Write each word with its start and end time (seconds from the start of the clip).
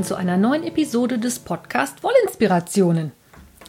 willkommen 0.00 0.04
zu 0.04 0.14
einer 0.14 0.38
neuen 0.38 0.64
Episode 0.64 1.18
des 1.18 1.40
Podcast 1.40 2.02
Wollinspirationen. 2.02 3.12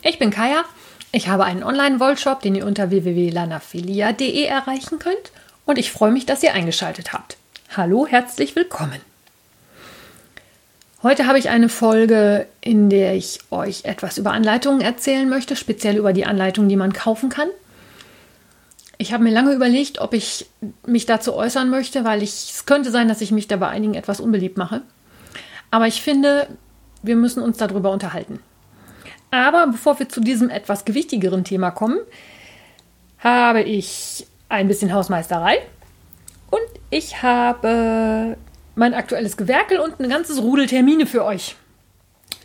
Ich 0.02 0.18
bin 0.18 0.30
Kaya, 0.30 0.64
ich 1.12 1.28
habe 1.28 1.44
einen 1.44 1.62
Online-Wollshop, 1.62 2.42
den 2.42 2.56
ihr 2.56 2.66
unter 2.66 2.90
www.lanafilia.de 2.90 4.46
erreichen 4.46 4.98
könnt 4.98 5.32
und 5.66 5.78
ich 5.78 5.92
freue 5.92 6.12
mich, 6.12 6.26
dass 6.26 6.42
ihr 6.42 6.54
eingeschaltet 6.54 7.12
habt. 7.12 7.36
Hallo, 7.76 8.08
herzlich 8.08 8.56
willkommen. 8.56 9.02
Heute 11.04 11.28
habe 11.28 11.38
ich 11.38 11.50
eine 11.50 11.68
Folge, 11.68 12.48
in 12.62 12.90
der 12.90 13.14
ich 13.16 13.40
euch 13.52 13.84
etwas 13.84 14.18
über 14.18 14.32
Anleitungen 14.32 14.80
erzählen 14.80 15.28
möchte, 15.28 15.58
speziell 15.58 15.98
über 15.98 16.14
die 16.14 16.26
Anleitungen, 16.26 16.70
die 16.70 16.78
man 16.78 16.94
kaufen 16.94 17.28
kann. 17.28 17.50
Ich 18.98 19.12
habe 19.12 19.26
mir 19.26 19.32
lange 19.32 19.54
überlegt, 19.54 20.00
ob 20.00 20.14
ich 20.14 20.46
mich 20.86 21.06
dazu 21.06 21.34
äußern 21.34 21.70
möchte, 21.70 22.06
weil 22.06 22.24
ich, 22.24 22.52
es 22.54 22.66
könnte 22.66 22.90
sein, 22.90 23.10
dass 23.10 23.20
ich 23.20 23.32
mich 23.32 23.50
da 23.50 23.58
bei 23.58 23.68
einigen 23.68 23.96
etwas 23.96 24.22
unbeliebt 24.22 24.58
mache. 24.58 24.82
Aber 25.72 25.88
ich 25.88 26.02
finde, 26.02 26.48
wir 27.02 27.16
müssen 27.16 27.42
uns 27.42 27.58
darüber 27.58 27.92
unterhalten. 27.92 28.40
Aber 29.32 29.68
bevor 29.68 29.98
wir 29.98 30.10
zu 30.10 30.20
diesem 30.20 30.50
etwas 30.50 30.86
gewichtigeren 30.86 31.44
Thema 31.44 31.72
kommen, 31.72 32.00
habe 33.20 33.62
ich 33.62 34.28
ein 34.50 34.68
bisschen 34.68 34.94
Hausmeisterei 34.94 35.60
und 36.50 36.62
ich 36.90 37.24
habe 37.24 38.36
mein 38.76 38.94
aktuelles 38.94 39.38
Gewerkel 39.38 39.80
und 39.80 40.00
ein 40.00 40.10
ganzes 40.10 40.42
Rudel 40.42 40.68
Termine 40.68 41.06
für 41.06 41.24
euch. 41.24 41.56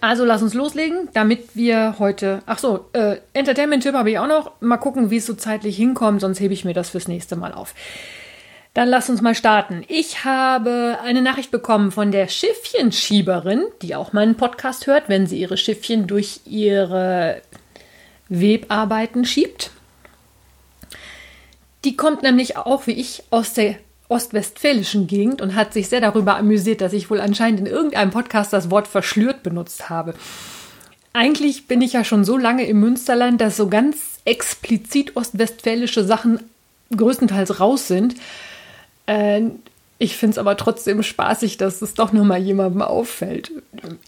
Also 0.00 0.24
lass 0.24 0.42
uns 0.42 0.54
loslegen, 0.54 1.08
damit 1.14 1.56
wir 1.56 1.96
heute. 1.98 2.42
Ach 2.46 2.58
so, 2.58 2.86
äh, 2.92 3.16
Entertainment-Tipp 3.32 3.94
habe 3.94 4.10
ich 4.10 4.18
auch 4.18 4.26
noch. 4.26 4.52
Mal 4.60 4.76
gucken, 4.76 5.10
wie 5.10 5.16
es 5.16 5.26
so 5.26 5.34
zeitlich 5.34 5.76
hinkommt, 5.76 6.20
sonst 6.20 6.38
hebe 6.38 6.54
ich 6.54 6.64
mir 6.64 6.74
das 6.74 6.90
fürs 6.90 7.08
nächste 7.08 7.34
Mal 7.34 7.52
auf. 7.52 7.74
Dann 8.76 8.90
lass 8.90 9.08
uns 9.08 9.22
mal 9.22 9.34
starten. 9.34 9.84
Ich 9.88 10.26
habe 10.26 10.98
eine 11.02 11.22
Nachricht 11.22 11.50
bekommen 11.50 11.90
von 11.92 12.12
der 12.12 12.28
Schiffchenschieberin, 12.28 13.64
die 13.80 13.94
auch 13.94 14.12
meinen 14.12 14.34
Podcast 14.34 14.86
hört, 14.86 15.08
wenn 15.08 15.26
sie 15.26 15.40
ihre 15.40 15.56
Schiffchen 15.56 16.06
durch 16.06 16.40
ihre 16.44 17.40
Webarbeiten 18.28 19.24
schiebt. 19.24 19.70
Die 21.86 21.96
kommt 21.96 22.22
nämlich 22.22 22.58
auch 22.58 22.86
wie 22.86 22.92
ich 22.92 23.22
aus 23.30 23.54
der 23.54 23.76
ostwestfälischen 24.10 25.06
Gegend 25.06 25.40
und 25.40 25.54
hat 25.54 25.72
sich 25.72 25.88
sehr 25.88 26.02
darüber 26.02 26.36
amüsiert, 26.36 26.82
dass 26.82 26.92
ich 26.92 27.08
wohl 27.08 27.22
anscheinend 27.22 27.60
in 27.60 27.66
irgendeinem 27.66 28.10
Podcast 28.10 28.52
das 28.52 28.70
Wort 28.70 28.88
verschlürt 28.88 29.42
benutzt 29.42 29.88
habe. 29.88 30.12
Eigentlich 31.14 31.66
bin 31.66 31.80
ich 31.80 31.94
ja 31.94 32.04
schon 32.04 32.26
so 32.26 32.36
lange 32.36 32.66
im 32.66 32.80
Münsterland, 32.80 33.40
dass 33.40 33.56
so 33.56 33.70
ganz 33.70 33.96
explizit 34.26 35.16
ostwestfälische 35.16 36.04
Sachen 36.04 36.40
größtenteils 36.94 37.58
raus 37.58 37.88
sind. 37.88 38.16
Äh, 39.06 39.42
ich 39.98 40.16
finde 40.16 40.32
es 40.32 40.38
aber 40.38 40.56
trotzdem 40.56 41.02
spaßig, 41.02 41.56
dass 41.56 41.80
es 41.80 41.94
doch 41.94 42.12
nochmal 42.12 42.40
jemandem 42.40 42.82
auffällt. 42.82 43.50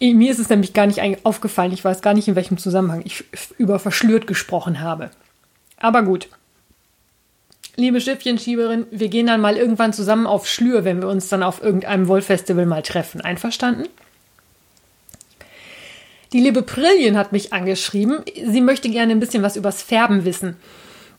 Mir 0.01 0.31
ist 0.31 0.39
es 0.39 0.51
nämlich 0.51 0.75
gar 0.75 0.87
nicht 0.87 1.01
aufgefallen. 1.25 1.73
Ich 1.73 1.85
weiß 1.85 2.03
gar 2.03 2.13
nicht, 2.13 2.29
in 2.29 2.37
welchem 2.37 2.59
Zusammenhang 2.59 3.03
ich 3.05 3.25
über 3.57 3.79
verschlürt 3.79 4.27
gesprochen 4.27 4.81
habe. 4.81 5.11
Aber 5.79 6.03
gut 6.03 6.29
liebe 7.79 8.01
Schiffchenschieberin, 8.01 8.87
wir 8.91 9.09
gehen 9.09 9.29
dann 9.29 9.41
mal 9.41 9.57
irgendwann 9.57 9.93
zusammen 9.93 10.27
auf 10.27 10.47
Schlür, 10.47 10.85
wenn 10.85 11.01
wir 11.01 11.09
uns 11.09 11.29
dann 11.29 11.43
auf 11.43 11.63
irgendeinem 11.63 12.09
Wollfestival 12.09 12.67
mal 12.67 12.83
treffen. 12.83 13.21
Einverstanden? 13.21 13.89
Die 16.33 16.41
liebe 16.41 16.61
Prillion 16.63 17.17
hat 17.17 17.33
mich 17.33 17.53
angeschrieben. 17.53 18.19
Sie 18.47 18.61
möchte 18.61 18.91
gerne 18.91 19.13
ein 19.13 19.21
bisschen 19.21 19.45
was 19.45 19.57
übers 19.57 19.81
Färben 19.81 20.25
wissen. 20.27 20.57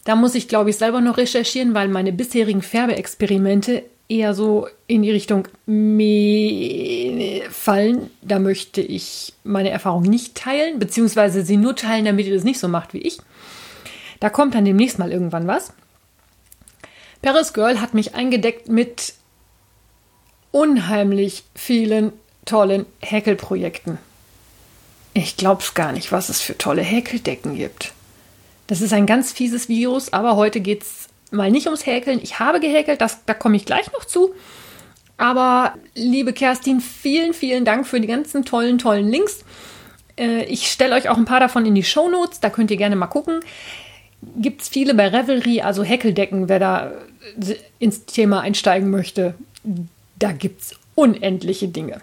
Da 0.04 0.16
muss 0.16 0.36
ich, 0.36 0.48
glaube 0.48 0.70
ich, 0.70 0.78
selber 0.78 1.02
noch 1.02 1.18
recherchieren, 1.18 1.74
weil 1.74 1.88
meine 1.88 2.14
bisherigen 2.14 2.62
Färbeexperimente 2.62 3.84
eher 4.08 4.34
so 4.34 4.68
in 4.88 5.04
die 5.04 5.12
Richtung 5.12 5.48
fallen. 7.52 8.10
Da 8.22 8.40
möchte 8.40 8.82
ich 8.82 9.34
meine 9.44 9.70
Erfahrung 9.70 10.04
nicht 10.04 10.36
teilen, 10.36 10.80
beziehungsweise 10.80 11.46
sie 11.46 11.58
nur 11.58 11.76
teilen, 11.76 12.06
damit 12.06 12.26
ihr 12.26 12.34
das 12.34 12.44
nicht 12.44 12.60
so 12.60 12.68
macht 12.68 12.94
wie 12.94 13.02
ich. 13.02 13.20
Da 14.20 14.30
kommt 14.30 14.56
dann 14.56 14.66
demnächst 14.66 15.00
mal 15.00 15.12
irgendwann 15.12 15.48
was. 15.48 15.74
Paris 17.22 17.54
Girl 17.54 17.80
hat 17.80 17.94
mich 17.94 18.16
eingedeckt 18.16 18.68
mit 18.70 19.14
unheimlich 20.52 21.44
vielen 21.54 22.14
tollen 22.46 22.86
Häkelprojekten. 23.02 24.00
Ich 25.14 25.38
glaub's 25.38 25.74
gar 25.74 25.92
nicht, 25.92 26.12
was 26.12 26.30
es 26.30 26.42
für 26.42 26.58
tolle 26.58 26.82
Häkeldecken 26.82 27.56
gibt. 27.56 27.94
Das 28.70 28.82
ist 28.82 28.94
ein 28.94 29.06
ganz 29.06 29.32
fieses 29.32 29.68
Virus, 29.68 30.14
aber 30.14 30.36
heute 30.36 30.62
geht's 30.62 31.08
mal 31.32 31.52
nicht 31.52 31.66
ums 31.66 31.86
Häkeln. 31.86 32.20
Ich 32.24 32.40
habe 32.40 32.60
gehäkelt, 32.60 33.02
das, 33.02 33.26
da 33.26 33.34
komme 33.34 33.58
ich 33.58 33.66
gleich 33.66 33.92
noch 33.92 34.06
zu. 34.06 34.34
Aber 35.18 35.74
liebe 35.96 36.32
Kerstin, 36.32 36.80
vielen, 36.80 37.34
vielen 37.34 37.66
Dank 37.66 37.86
für 37.86 38.00
die 38.00 38.08
ganzen 38.08 38.46
tollen, 38.46 38.78
tollen 38.78 39.10
Links. 39.10 39.44
Äh, 40.18 40.44
ich 40.46 40.72
stelle 40.72 40.96
euch 40.96 41.10
auch 41.10 41.18
ein 41.18 41.26
paar 41.26 41.42
davon 41.42 41.66
in 41.66 41.76
die 41.76 41.84
Show 41.84 42.10
Notes, 42.10 42.40
da 42.40 42.50
könnt 42.50 42.72
ihr 42.72 42.78
gerne 42.78 42.96
mal 42.96 43.08
gucken 43.08 43.42
gibt 44.22 44.62
es 44.62 44.70
viele 44.70 44.94
bei 44.94 45.08
Revelry, 45.08 45.62
also 45.62 45.84
Häkeldecken, 45.84 46.50
wer 46.50 46.60
da 46.60 46.92
ins 47.80 48.06
Thema 48.06 48.42
einsteigen 48.42 48.90
möchte. 48.90 49.36
Da 50.18 50.32
gibt 50.32 50.62
es 50.62 50.76
unendliche 50.96 51.68
Dinge. 51.68 52.02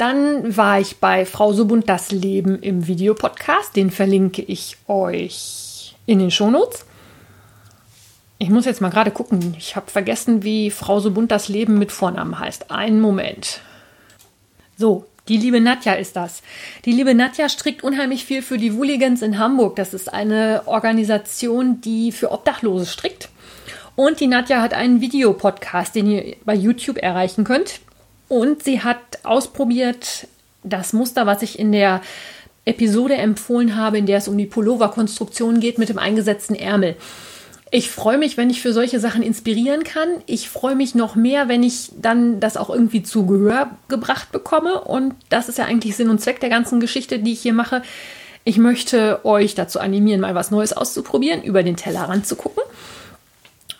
Dann 0.00 0.56
war 0.56 0.80
ich 0.80 0.96
bei 0.96 1.26
Frau 1.26 1.52
Subund 1.52 1.86
das 1.86 2.10
Leben 2.10 2.58
im 2.62 2.86
Videopodcast. 2.86 3.76
Den 3.76 3.90
verlinke 3.90 4.40
ich 4.40 4.78
euch 4.88 5.94
in 6.06 6.20
den 6.20 6.30
Shownotes. 6.30 6.86
Ich 8.38 8.48
muss 8.48 8.64
jetzt 8.64 8.80
mal 8.80 8.88
gerade 8.88 9.10
gucken. 9.10 9.54
Ich 9.58 9.76
habe 9.76 9.90
vergessen, 9.90 10.42
wie 10.42 10.70
Frau 10.70 11.00
Subund 11.00 11.30
das 11.30 11.48
Leben 11.48 11.78
mit 11.78 11.92
Vornamen 11.92 12.38
heißt. 12.38 12.70
Einen 12.70 13.02
Moment. 13.02 13.60
So, 14.78 15.04
die 15.28 15.36
liebe 15.36 15.60
Nadja 15.60 15.92
ist 15.92 16.16
das. 16.16 16.42
Die 16.86 16.92
liebe 16.92 17.14
Nadja 17.14 17.50
strickt 17.50 17.84
unheimlich 17.84 18.24
viel 18.24 18.40
für 18.40 18.56
die 18.56 18.74
Wooligans 18.74 19.20
in 19.20 19.36
Hamburg. 19.36 19.76
Das 19.76 19.92
ist 19.92 20.10
eine 20.10 20.62
Organisation, 20.64 21.82
die 21.82 22.10
für 22.10 22.32
Obdachlose 22.32 22.86
strickt. 22.86 23.28
Und 23.96 24.20
die 24.20 24.28
Nadja 24.28 24.62
hat 24.62 24.72
einen 24.72 25.02
Videopodcast, 25.02 25.94
den 25.94 26.10
ihr 26.10 26.36
bei 26.46 26.54
YouTube 26.54 26.96
erreichen 26.96 27.44
könnt. 27.44 27.80
Und 28.30 28.62
sie 28.62 28.80
hat 28.80 29.00
ausprobiert 29.24 30.28
das 30.62 30.92
Muster, 30.92 31.26
was 31.26 31.42
ich 31.42 31.58
in 31.58 31.72
der 31.72 32.00
Episode 32.64 33.14
empfohlen 33.14 33.74
habe, 33.74 33.98
in 33.98 34.06
der 34.06 34.18
es 34.18 34.28
um 34.28 34.38
die 34.38 34.46
Pullover-Konstruktion 34.46 35.58
geht 35.58 35.78
mit 35.78 35.88
dem 35.88 35.98
eingesetzten 35.98 36.54
Ärmel. 36.54 36.94
Ich 37.72 37.90
freue 37.90 38.18
mich, 38.18 38.36
wenn 38.36 38.48
ich 38.48 38.62
für 38.62 38.72
solche 38.72 39.00
Sachen 39.00 39.24
inspirieren 39.24 39.82
kann. 39.82 40.08
Ich 40.26 40.48
freue 40.48 40.76
mich 40.76 40.94
noch 40.94 41.16
mehr, 41.16 41.48
wenn 41.48 41.64
ich 41.64 41.90
dann 42.00 42.38
das 42.38 42.56
auch 42.56 42.70
irgendwie 42.70 43.02
zu 43.02 43.26
Gehör 43.26 43.72
gebracht 43.88 44.30
bekomme. 44.30 44.80
Und 44.80 45.16
das 45.28 45.48
ist 45.48 45.58
ja 45.58 45.64
eigentlich 45.64 45.96
Sinn 45.96 46.08
und 46.08 46.20
Zweck 46.20 46.38
der 46.38 46.50
ganzen 46.50 46.78
Geschichte, 46.78 47.18
die 47.18 47.32
ich 47.32 47.40
hier 47.40 47.52
mache. 47.52 47.82
Ich 48.44 48.58
möchte 48.58 49.24
euch 49.24 49.56
dazu 49.56 49.80
animieren, 49.80 50.20
mal 50.20 50.36
was 50.36 50.52
Neues 50.52 50.72
auszuprobieren, 50.72 51.42
über 51.42 51.64
den 51.64 51.74
Tellerrand 51.74 52.28
zu 52.28 52.36
gucken. 52.36 52.62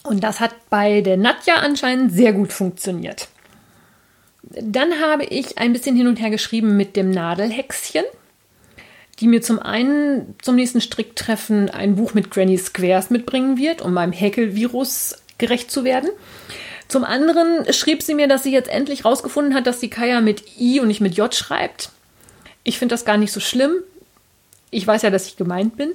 Und 0.02 0.24
das 0.24 0.40
hat 0.40 0.54
bei 0.70 1.02
der 1.02 1.18
Nadja 1.18 1.58
anscheinend 1.62 2.12
sehr 2.12 2.32
gut 2.32 2.52
funktioniert. 2.52 3.28
Dann 4.42 5.00
habe 5.00 5.24
ich 5.24 5.58
ein 5.58 5.72
bisschen 5.72 5.96
hin 5.96 6.06
und 6.06 6.20
her 6.20 6.30
geschrieben 6.30 6.76
mit 6.76 6.96
dem 6.96 7.10
Nadelhexchen 7.10 8.04
die 9.20 9.28
mir 9.28 9.42
zum 9.42 9.58
einen 9.58 10.34
zum 10.40 10.56
nächsten 10.56 10.80
Stricktreffen 10.80 11.68
ein 11.68 11.94
Buch 11.94 12.14
mit 12.14 12.30
Granny 12.30 12.56
Squares 12.56 13.10
mitbringen 13.10 13.58
wird, 13.58 13.82
um 13.82 13.92
meinem 13.92 14.12
Häkelvirus 14.12 15.16
gerecht 15.36 15.70
zu 15.70 15.84
werden. 15.84 16.10
Zum 16.88 17.04
anderen 17.04 17.70
schrieb 17.72 18.02
sie 18.02 18.14
mir, 18.14 18.28
dass 18.28 18.42
sie 18.42 18.52
jetzt 18.52 18.68
endlich 18.68 19.04
rausgefunden 19.04 19.54
hat, 19.54 19.66
dass 19.66 19.78
die 19.78 19.90
Kaya 19.90 20.20
mit 20.20 20.58
I 20.58 20.80
und 20.80 20.88
nicht 20.88 21.02
mit 21.02 21.16
J 21.16 21.32
schreibt. 21.34 21.90
Ich 22.64 22.78
finde 22.78 22.94
das 22.94 23.04
gar 23.04 23.16
nicht 23.16 23.32
so 23.32 23.40
schlimm. 23.40 23.74
Ich 24.70 24.86
weiß 24.86 25.02
ja, 25.02 25.10
dass 25.10 25.26
ich 25.26 25.36
gemeint 25.36 25.76
bin. 25.76 25.92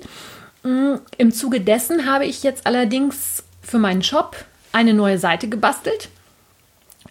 Mm, 0.64 1.00
Im 1.18 1.32
Zuge 1.32 1.62
dessen 1.62 2.06
habe 2.06 2.26
ich 2.26 2.44
jetzt 2.44 2.66
allerdings 2.68 3.44
für 3.62 3.80
meinen 3.80 4.04
Shop 4.04 4.36
eine 4.72 4.94
neue 4.94 5.18
Seite 5.18 5.50
gebastelt. 5.50 6.10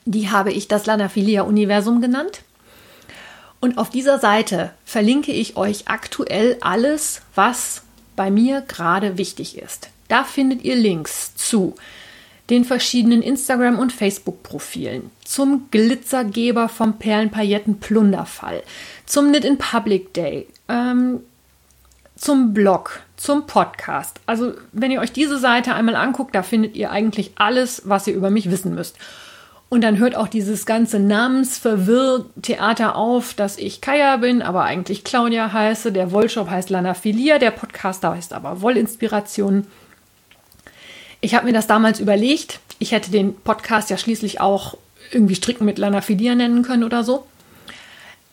Die 0.05 0.31
habe 0.31 0.53
ich 0.53 0.69
das 0.69 0.87
Lanafilia 0.87 1.43
Universum 1.43 2.01
genannt. 2.01 2.43
Und 3.61 3.79
auf 3.79 3.89
dieser 3.89 4.19
Seite 4.19 4.73
verlinke 4.85 5.33
ich 5.33 5.57
euch 5.57 5.89
aktuell 5.89 6.59
alles, 6.61 7.23
was 7.35 7.83
bei 8.15 8.31
mir 8.31 8.61
gerade 8.61 9.17
wichtig 9.17 9.59
ist. 9.59 9.89
Da 10.09 10.25
findet 10.25 10.65
ihr 10.65 10.77
Links 10.77 11.35
zu 11.35 11.75
den 12.51 12.65
verschiedenen 12.65 13.23
Instagram- 13.23 13.79
und 13.79 13.93
Facebook-Profilen, 13.93 15.11
zum 15.25 15.69
Glitzergeber 15.71 16.69
vom 16.69 16.99
Perlenpailletten-Plunderfall, 16.99 18.63
zum 19.07 19.29
Knit 19.29 19.47
in 19.47 19.57
Public 19.57 20.13
Day, 20.13 20.47
ähm, 20.69 21.21
zum 22.17 22.53
Blog, 22.53 23.01
zum 23.17 23.47
Podcast. 23.47 24.21
Also, 24.27 24.53
wenn 24.73 24.91
ihr 24.91 25.01
euch 25.01 25.13
diese 25.13 25.39
Seite 25.39 25.75
einmal 25.75 25.97
anguckt, 25.97 26.35
da 26.35 26.43
findet 26.43 26.77
ihr 26.77 26.91
eigentlich 26.91 27.33
alles, 27.37 27.83
was 27.87 28.07
ihr 28.07 28.15
über 28.15 28.31
mich 28.31 28.51
wissen 28.51 28.75
müsst. 28.75 28.99
Und 29.69 29.81
dann 29.81 29.99
hört 29.99 30.15
auch 30.15 30.29
dieses 30.29 30.67
ganze 30.67 31.01
Namensverwirr-Theater 31.01 32.95
auf, 32.95 33.35
dass 33.35 33.59
ich 33.59 33.81
Kaya 33.81 34.19
bin, 34.19 34.41
aber 34.41 34.63
eigentlich 34.63 35.03
Claudia 35.03 35.53
heiße. 35.53 35.91
Der 35.91 36.13
Wollshop 36.13 36.49
heißt 36.49 36.71
Lana 36.71 36.95
Filia, 36.95 37.39
der 37.39 37.51
Podcaster 37.51 38.15
heißt 38.15 38.33
aber 38.33 38.61
Wollinspiration. 38.61 39.67
Ich 41.21 41.35
habe 41.35 41.47
mir 41.47 41.53
das 41.53 41.67
damals 41.67 41.99
überlegt. 41.99 42.61
Ich 42.79 42.93
hätte 42.93 43.11
den 43.11 43.35
Podcast 43.35 43.91
ja 43.91 43.97
schließlich 43.97 44.41
auch 44.41 44.77
irgendwie 45.11 45.35
Stricken 45.35 45.65
mit 45.65 45.79
Lanafilia 45.79 46.35
nennen 46.35 46.63
können 46.63 46.85
oder 46.85 47.03
so. 47.03 47.27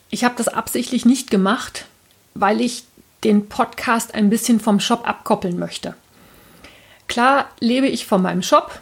Ich 0.10 0.24
habe 0.24 0.36
das 0.38 0.50
absichtlich 0.50 1.06
nicht 1.06 1.32
gemacht, 1.32 1.86
weil 2.34 2.60
ich 2.60 2.84
den 3.24 3.48
Podcast 3.48 4.14
ein 4.14 4.30
bisschen 4.30 4.60
vom 4.60 4.80
Shop 4.80 5.08
abkoppeln 5.08 5.58
möchte. 5.58 5.96
Klar 7.08 7.50
lebe 7.60 7.88
ich 7.88 8.06
von 8.06 8.22
meinem 8.22 8.42
Shop, 8.42 8.80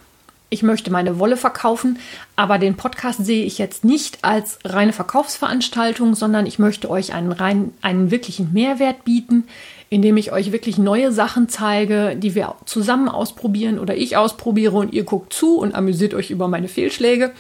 ich 0.50 0.63
möchte 0.63 0.92
meine 0.92 1.19
Wolle 1.19 1.38
verkaufen, 1.38 2.00
aber 2.36 2.57
den 2.57 2.75
Podcast 2.75 3.24
sehe 3.24 3.46
ich 3.46 3.60
jetzt 3.60 3.86
nicht 3.86 4.24
als 4.24 4.57
reine 4.66 4.94
Verkaufsveranstaltung, 4.94 6.16
sondern 6.16 6.48
ich 6.48 6.57
möchte 6.57 6.90
euch 6.90 7.13
einen, 7.13 7.31
rein, 7.31 7.74
einen 7.81 8.10
wirklichen 8.10 8.51
Mehrwert 8.51 9.06
bieten, 9.06 9.46
indem 9.90 10.18
ich 10.18 10.31
euch 10.31 10.51
wirklich 10.51 10.78
neue 10.78 11.12
Sachen 11.12 11.50
zeige, 11.50 12.16
die 12.16 12.34
wir 12.34 12.56
zusammen 12.66 13.10
ausprobieren 13.10 13.78
oder 13.78 13.96
ich 13.96 14.18
ausprobiere 14.18 14.78
und 14.78 14.94
ihr 14.94 15.04
guckt 15.04 15.34
zu 15.34 15.57
und 15.57 15.75
amüsiert 15.75 16.13
euch 16.13 16.31
über 16.31 16.48
meine 16.48 16.68
Fehlschläge. 16.68 17.31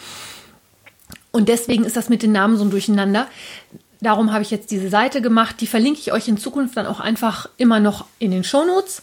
Und 1.31 1.49
deswegen 1.49 1.85
ist 1.85 1.95
das 1.95 2.09
mit 2.09 2.23
den 2.23 2.31
Namen 2.31 2.57
so 2.57 2.63
ein 2.63 2.71
Durcheinander. 2.71 3.27
Darum 4.01 4.31
habe 4.31 4.43
ich 4.43 4.51
jetzt 4.51 4.71
diese 4.71 4.89
Seite 4.89 5.21
gemacht. 5.21 5.61
Die 5.61 5.67
verlinke 5.67 5.99
ich 5.99 6.13
euch 6.13 6.27
in 6.27 6.37
Zukunft 6.37 6.77
dann 6.77 6.85
auch 6.85 6.99
einfach 6.99 7.49
immer 7.57 7.79
noch 7.79 8.05
in 8.17 8.31
den 8.31 8.43
Shownotes. 8.43 9.01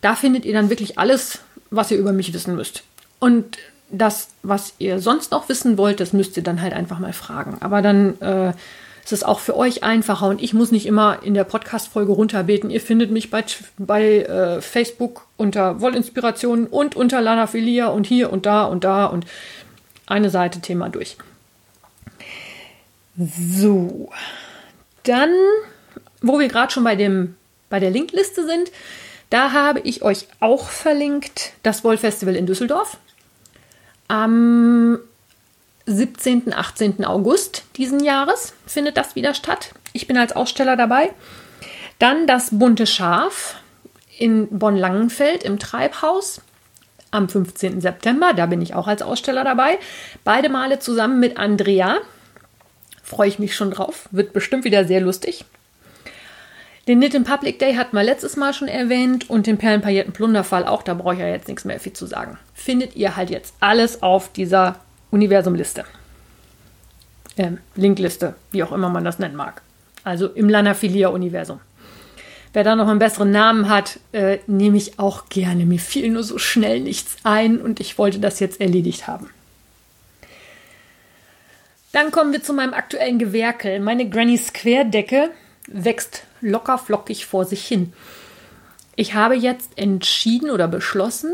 Da 0.00 0.14
findet 0.14 0.44
ihr 0.44 0.52
dann 0.52 0.70
wirklich 0.70 0.98
alles, 0.98 1.40
was 1.70 1.90
ihr 1.90 1.98
über 1.98 2.12
mich 2.12 2.32
wissen 2.32 2.54
müsst. 2.54 2.84
Und 3.18 3.58
das, 3.90 4.28
was 4.42 4.74
ihr 4.78 5.00
sonst 5.00 5.30
noch 5.32 5.48
wissen 5.48 5.78
wollt, 5.78 6.00
das 6.00 6.12
müsst 6.12 6.36
ihr 6.36 6.42
dann 6.42 6.60
halt 6.60 6.72
einfach 6.72 6.98
mal 6.98 7.12
fragen. 7.12 7.58
Aber 7.60 7.82
dann 7.82 8.20
äh, 8.20 8.52
ist 9.04 9.12
es 9.12 9.24
auch 9.24 9.40
für 9.40 9.56
euch 9.56 9.82
einfacher 9.82 10.28
und 10.28 10.42
ich 10.42 10.52
muss 10.52 10.70
nicht 10.70 10.84
immer 10.84 11.22
in 11.22 11.32
der 11.32 11.44
Podcast-Folge 11.44 12.12
runterbeten. 12.12 12.68
Ihr 12.68 12.82
findet 12.82 13.10
mich 13.10 13.30
bei, 13.30 13.42
bei 13.78 14.18
äh, 14.18 14.60
Facebook 14.60 15.26
unter 15.38 15.80
Wollinspirationen 15.80 16.66
und 16.66 16.94
unter 16.94 17.22
Lanaphilia 17.22 17.86
und 17.88 18.06
hier 18.06 18.30
und 18.30 18.44
da 18.44 18.64
und 18.64 18.84
da 18.84 19.06
und 19.06 19.24
eine 20.06 20.28
Seite 20.28 20.60
Thema 20.60 20.90
durch. 20.90 21.16
So, 23.16 24.10
dann, 25.04 25.30
wo 26.20 26.38
wir 26.38 26.48
gerade 26.48 26.70
schon 26.70 26.84
bei, 26.84 26.94
dem, 26.94 27.34
bei 27.70 27.80
der 27.80 27.90
Linkliste 27.90 28.46
sind, 28.46 28.70
da 29.30 29.52
habe 29.52 29.80
ich 29.80 30.02
euch 30.02 30.26
auch 30.40 30.68
verlinkt 30.68 31.52
das 31.62 31.82
Wollfestival 31.82 32.36
in 32.36 32.46
Düsseldorf. 32.46 32.98
Am 34.08 34.98
17. 35.86 36.52
18. 36.52 37.04
August 37.04 37.64
diesen 37.76 38.00
Jahres 38.02 38.54
findet 38.66 38.96
das 38.96 39.14
wieder 39.14 39.34
statt. 39.34 39.72
Ich 39.92 40.06
bin 40.06 40.18
als 40.18 40.34
Aussteller 40.34 40.76
dabei. 40.76 41.10
Dann 41.98 42.26
das 42.26 42.50
bunte 42.52 42.86
Schaf 42.86 43.56
in 44.18 44.48
Bonn-Langenfeld 44.58 45.44
im 45.44 45.58
Treibhaus 45.58 46.40
am 47.10 47.28
15. 47.28 47.80
September. 47.80 48.34
Da 48.34 48.46
bin 48.46 48.60
ich 48.60 48.74
auch 48.74 48.86
als 48.86 49.02
Aussteller 49.02 49.44
dabei. 49.44 49.78
Beide 50.24 50.48
Male 50.48 50.78
zusammen 50.78 51.20
mit 51.20 51.38
Andrea. 51.38 51.98
Freue 53.02 53.28
ich 53.28 53.38
mich 53.38 53.56
schon 53.56 53.70
drauf. 53.70 54.08
Wird 54.10 54.32
bestimmt 54.32 54.64
wieder 54.64 54.84
sehr 54.84 55.00
lustig. 55.00 55.44
Den 56.88 57.00
Knit 57.00 57.12
in 57.12 57.24
Public 57.24 57.58
Day 57.58 57.74
hatten 57.74 57.94
wir 57.94 58.02
letztes 58.02 58.36
Mal 58.36 58.54
schon 58.54 58.66
erwähnt 58.66 59.28
und 59.28 59.46
den 59.46 59.58
Perlenpailletten 59.58 60.14
Plunderfall 60.14 60.64
auch, 60.64 60.82
da 60.82 60.94
brauche 60.94 61.12
ich 61.12 61.20
ja 61.20 61.28
jetzt 61.28 61.46
nichts 61.46 61.66
mehr 61.66 61.78
viel 61.78 61.92
zu 61.92 62.06
sagen. 62.06 62.38
Findet 62.54 62.96
ihr 62.96 63.14
halt 63.14 63.28
jetzt 63.28 63.54
alles 63.60 64.02
auf 64.02 64.32
dieser 64.32 64.76
Universumliste. 65.10 65.84
Ähm, 67.36 67.58
Linkliste, 67.76 68.36
wie 68.52 68.62
auch 68.62 68.72
immer 68.72 68.88
man 68.88 69.04
das 69.04 69.18
nennen 69.18 69.36
mag. 69.36 69.60
Also 70.02 70.28
im 70.28 70.48
Lanafilia-Universum. 70.48 71.60
Wer 72.54 72.64
da 72.64 72.74
noch 72.74 72.88
einen 72.88 72.98
besseren 72.98 73.32
Namen 73.32 73.68
hat, 73.68 74.00
äh, 74.12 74.38
nehme 74.46 74.78
ich 74.78 74.98
auch 74.98 75.28
gerne. 75.28 75.66
Mir 75.66 75.80
fiel 75.80 76.08
nur 76.08 76.22
so 76.22 76.38
schnell 76.38 76.80
nichts 76.80 77.16
ein 77.22 77.60
und 77.60 77.80
ich 77.80 77.98
wollte 77.98 78.18
das 78.18 78.40
jetzt 78.40 78.62
erledigt 78.62 79.06
haben. 79.06 79.28
Dann 81.92 82.12
kommen 82.12 82.32
wir 82.32 82.42
zu 82.42 82.54
meinem 82.54 82.72
aktuellen 82.72 83.18
Gewerkel. 83.18 83.78
Meine 83.78 84.08
Granny 84.08 84.38
Square 84.38 84.86
Decke 84.86 85.30
wächst 85.72 86.24
locker 86.40 86.78
flockig 86.78 87.26
vor 87.26 87.44
sich 87.44 87.66
hin. 87.66 87.92
Ich 88.96 89.14
habe 89.14 89.36
jetzt 89.36 89.70
entschieden 89.76 90.50
oder 90.50 90.66
beschlossen, 90.66 91.32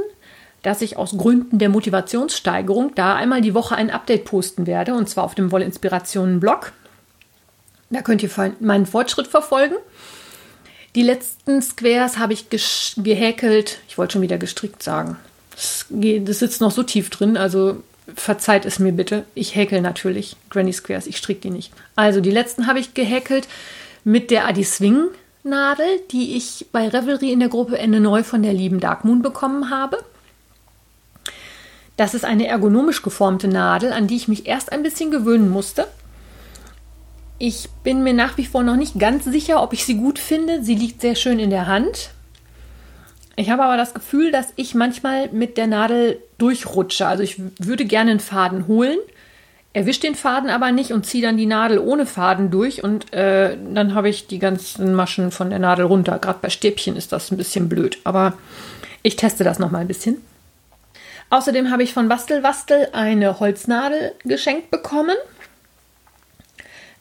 dass 0.62 0.82
ich 0.82 0.96
aus 0.96 1.16
Gründen 1.16 1.58
der 1.58 1.69
Motivationssteigerung 1.69 2.94
da 2.94 3.14
einmal 3.14 3.40
die 3.40 3.54
Woche 3.54 3.76
ein 3.76 3.90
Update 3.90 4.25
posten 4.25 4.66
werde, 4.66 4.94
und 4.94 5.08
zwar 5.08 5.25
auf 5.25 5.34
dem 5.34 5.52
Wollinspirationen-Blog. 5.52 6.72
Da 7.90 8.02
könnt 8.02 8.22
ihr 8.22 8.31
meinen 8.60 8.86
Fortschritt 8.86 9.26
verfolgen. 9.26 9.75
Die 10.94 11.02
letzten 11.02 11.60
Squares 11.60 12.19
habe 12.19 12.32
ich 12.32 12.46
gehäkelt. 12.50 13.78
Ich 13.88 13.98
wollte 13.98 14.14
schon 14.14 14.22
wieder 14.22 14.38
gestrickt 14.38 14.82
sagen. 14.82 15.16
Das, 15.50 15.87
das 15.90 16.38
sitzt 16.38 16.60
noch 16.60 16.70
so 16.70 16.82
tief 16.82 17.10
drin, 17.10 17.37
also 17.37 17.82
verzeiht 18.14 18.64
es 18.64 18.78
mir 18.78 18.92
bitte. 18.92 19.25
Ich 19.34 19.54
häkel 19.54 19.80
natürlich 19.80 20.37
Granny 20.50 20.72
Squares, 20.72 21.06
ich 21.06 21.16
stricke 21.16 21.42
die 21.42 21.50
nicht. 21.50 21.72
Also 21.96 22.20
die 22.20 22.30
letzten 22.30 22.66
habe 22.66 22.78
ich 22.78 22.94
gehäkelt 22.94 23.48
mit 24.04 24.30
der 24.30 24.46
Adi 24.46 24.64
Swing 24.64 25.08
Nadel, 25.42 26.00
die 26.10 26.36
ich 26.36 26.66
bei 26.72 26.88
Revelry 26.88 27.32
in 27.32 27.40
der 27.40 27.48
Gruppe 27.48 27.78
Ende 27.78 28.00
Neu 28.00 28.22
von 28.22 28.42
der 28.42 28.52
lieben 28.52 28.80
Dark 28.80 29.04
Moon 29.04 29.20
bekommen 29.20 29.70
habe. 29.70 29.98
Das 31.96 32.14
ist 32.14 32.24
eine 32.24 32.46
ergonomisch 32.46 33.02
geformte 33.02 33.48
Nadel, 33.48 33.92
an 33.92 34.06
die 34.06 34.16
ich 34.16 34.28
mich 34.28 34.46
erst 34.46 34.72
ein 34.72 34.82
bisschen 34.82 35.10
gewöhnen 35.10 35.50
musste. 35.50 35.86
Ich 37.38 37.68
bin 37.82 38.02
mir 38.02 38.14
nach 38.14 38.36
wie 38.38 38.46
vor 38.46 38.62
noch 38.62 38.76
nicht 38.76 38.98
ganz 38.98 39.24
sicher, 39.24 39.62
ob 39.62 39.72
ich 39.72 39.84
sie 39.84 39.96
gut 39.96 40.18
finde. 40.18 40.62
Sie 40.62 40.74
liegt 40.74 41.00
sehr 41.00 41.14
schön 41.14 41.38
in 41.38 41.50
der 41.50 41.66
Hand. 41.66 42.10
Ich 43.36 43.50
habe 43.50 43.64
aber 43.64 43.76
das 43.76 43.94
Gefühl, 43.94 44.30
dass 44.30 44.48
ich 44.56 44.74
manchmal 44.74 45.28
mit 45.30 45.56
der 45.56 45.66
Nadel 45.66 46.22
durchrutsche. 46.38 47.06
Also 47.06 47.22
ich 47.22 47.40
würde 47.58 47.84
gerne 47.84 48.12
einen 48.12 48.20
Faden 48.20 48.66
holen, 48.66 48.98
erwische 49.75 50.00
den 50.00 50.15
Faden 50.15 50.49
aber 50.49 50.73
nicht 50.73 50.93
und 50.93 51.05
ziehe 51.05 51.23
dann 51.23 51.37
die 51.37 51.47
Nadel 51.47 51.79
ohne 51.79 52.06
Faden 52.06 52.50
durch 52.50 52.82
und 52.82 53.12
äh, 53.12 53.59
dann 53.73 53.94
habe 53.94 54.09
ich 54.09 54.29
die 54.29 54.38
ganzen 54.38 54.94
Maschen 54.94 55.31
von 55.31 55.50
der 55.50 55.59
Nadel 55.59 55.85
runter. 55.85 56.19
Gerade 56.19 56.38
bei 56.41 56.49
Stäbchen 56.49 56.97
ist 56.97 57.12
das 57.12 57.31
ein 57.31 57.37
bisschen 57.37 57.69
blöd, 57.69 57.99
aber 58.05 58.35
ich 59.03 59.17
teste 59.17 59.44
das 59.44 59.59
noch 59.59 59.71
mal 59.71 59.81
ein 59.81 59.88
bisschen. 59.88 60.23
Außerdem 61.29 61.71
habe 61.71 61.82
ich 61.82 61.93
von 61.93 62.09
Bastelwastel 62.09 62.88
eine 62.93 63.41
Holznadel 63.41 64.12
geschenkt 64.25 64.71
bekommen. 64.71 65.17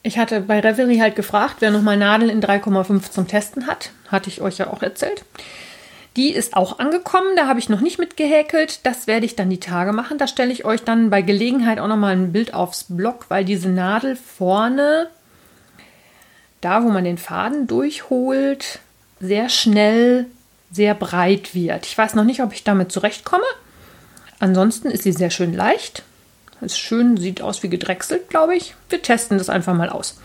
Ich 0.02 0.18
hatte 0.18 0.42
bei 0.42 0.60
Reverie 0.60 1.00
halt 1.00 1.16
gefragt, 1.16 1.58
wer 1.60 1.70
noch 1.70 1.84
mal 1.84 1.96
Nadeln 1.96 2.32
in 2.32 2.42
3,5 2.42 3.12
zum 3.12 3.28
Testen 3.28 3.68
hat. 3.68 3.92
Hatte 4.10 4.30
ich 4.30 4.42
euch 4.42 4.58
ja 4.58 4.68
auch 4.68 4.82
erzählt. 4.82 5.24
Die 6.16 6.32
ist 6.32 6.56
auch 6.56 6.78
angekommen, 6.78 7.36
da 7.36 7.48
habe 7.48 7.60
ich 7.60 7.70
noch 7.70 7.82
nicht 7.82 7.98
mit 7.98 8.18
gehäkelt. 8.18 8.86
Das 8.86 9.08
werde 9.08 9.26
ich 9.26 9.36
dann 9.36 9.50
die 9.50 9.60
Tage 9.60 9.94
machen. 9.94 10.20
Da 10.20 10.28
stelle 10.28 10.52
ich 10.52 10.64
euch 10.64 10.84
dann 10.84 11.10
bei 11.10 11.24
Gelegenheit 11.24 11.80
auch 11.80 11.88
noch 11.88 11.98
mal 11.98 12.14
ein 12.14 12.32
Bild 12.32 12.54
aufs 12.54 12.86
Blog, 12.88 13.26
weil 13.30 13.46
diese 13.46 13.70
Nadel 13.70 14.16
vorne, 14.16 15.10
da 16.62 16.84
wo 16.84 16.90
man 16.90 17.04
den 17.04 17.18
Faden 17.18 17.66
durchholt, 17.66 18.80
sehr 19.20 19.50
schnell 19.50 20.28
sehr 20.74 20.96
breit 20.96 21.54
wird. 21.54 21.86
Ich 21.86 21.98
weiß 21.98 22.16
noch 22.16 22.24
nicht, 22.24 22.42
ob 22.42 22.52
ich 22.52 22.64
damit 22.64 22.92
zurechtkomme. 22.92 23.44
Ansonsten 24.40 24.90
ist 24.90 25.04
sie 25.04 25.14
sehr 25.14 25.30
schön 25.30 25.54
leicht. 25.54 26.04
Ist 26.62 26.80
schön, 26.80 27.18
sieht 27.18 27.42
aus 27.42 27.62
wie 27.62 27.70
gedrechselt, 27.70 28.30
glaube 28.30 28.56
ich. 28.56 28.74
Wir 28.90 29.02
testen 29.02 29.38
das 29.38 29.50
einfach 29.50 29.74
mal 29.74 29.90
aus. 29.90 30.20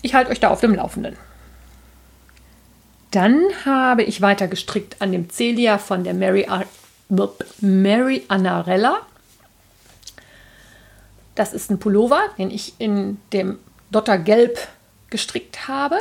Ich 0.00 0.14
halte 0.14 0.30
euch 0.30 0.40
da 0.40 0.48
auf 0.48 0.60
dem 0.60 0.74
Laufenden. 0.74 1.16
Dann 3.12 3.44
habe 3.66 4.02
ich 4.02 4.22
weiter 4.22 4.48
gestrickt 4.48 5.00
an 5.00 5.12
dem 5.12 5.28
Celia 5.30 5.78
von 5.78 6.02
der 6.02 6.14
Mary, 6.14 6.46
Ar 6.46 6.64
Mary 7.60 8.24
Annarella. 8.28 8.96
Das 11.34 11.52
ist 11.52 11.70
ein 11.70 11.78
Pullover, 11.78 12.22
den 12.38 12.50
ich 12.50 12.74
in 12.78 13.18
dem 13.34 13.58
Dottergelb 13.90 14.58
gestrickt 15.10 15.68
habe. 15.68 15.98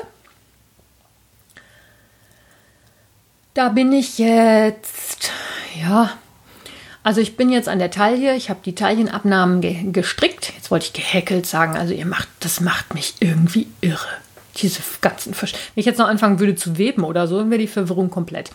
Da 3.53 3.67
bin 3.69 3.91
ich 3.91 4.17
jetzt, 4.17 5.31
ja, 5.77 6.17
also 7.03 7.19
ich 7.19 7.35
bin 7.35 7.49
jetzt 7.49 7.67
an 7.67 7.79
der 7.79 7.91
Taille, 7.91 8.35
ich 8.35 8.49
habe 8.49 8.61
die 8.63 8.75
Taillenabnahmen 8.75 9.59
ge 9.59 9.91
gestrickt. 9.91 10.53
Jetzt 10.55 10.71
wollte 10.71 10.85
ich 10.85 10.93
gehäkelt 10.93 11.45
sagen, 11.45 11.75
also 11.75 11.93
ihr 11.93 12.05
macht, 12.05 12.29
das 12.39 12.61
macht 12.61 12.93
mich 12.93 13.15
irgendwie 13.19 13.67
irre. 13.81 14.07
Diese 14.57 14.81
ganzen 15.01 15.33
Versch 15.33 15.53
Wenn 15.53 15.81
ich 15.81 15.85
jetzt 15.85 15.97
noch 15.97 16.07
anfangen 16.07 16.39
würde 16.39 16.55
zu 16.55 16.77
weben 16.77 17.03
oder 17.03 17.27
so, 17.27 17.49
wäre 17.49 17.59
die 17.59 17.67
Verwirrung 17.67 18.09
komplett. 18.09 18.51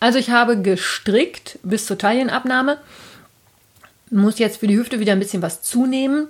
Also 0.00 0.18
ich 0.18 0.30
habe 0.30 0.60
gestrickt 0.60 1.58
bis 1.62 1.86
zur 1.86 1.96
Taillenabnahme. 1.96 2.78
Muss 4.10 4.38
jetzt 4.38 4.58
für 4.58 4.66
die 4.66 4.76
Hüfte 4.76 5.00
wieder 5.00 5.12
ein 5.12 5.18
bisschen 5.18 5.42
was 5.42 5.62
zunehmen. 5.62 6.28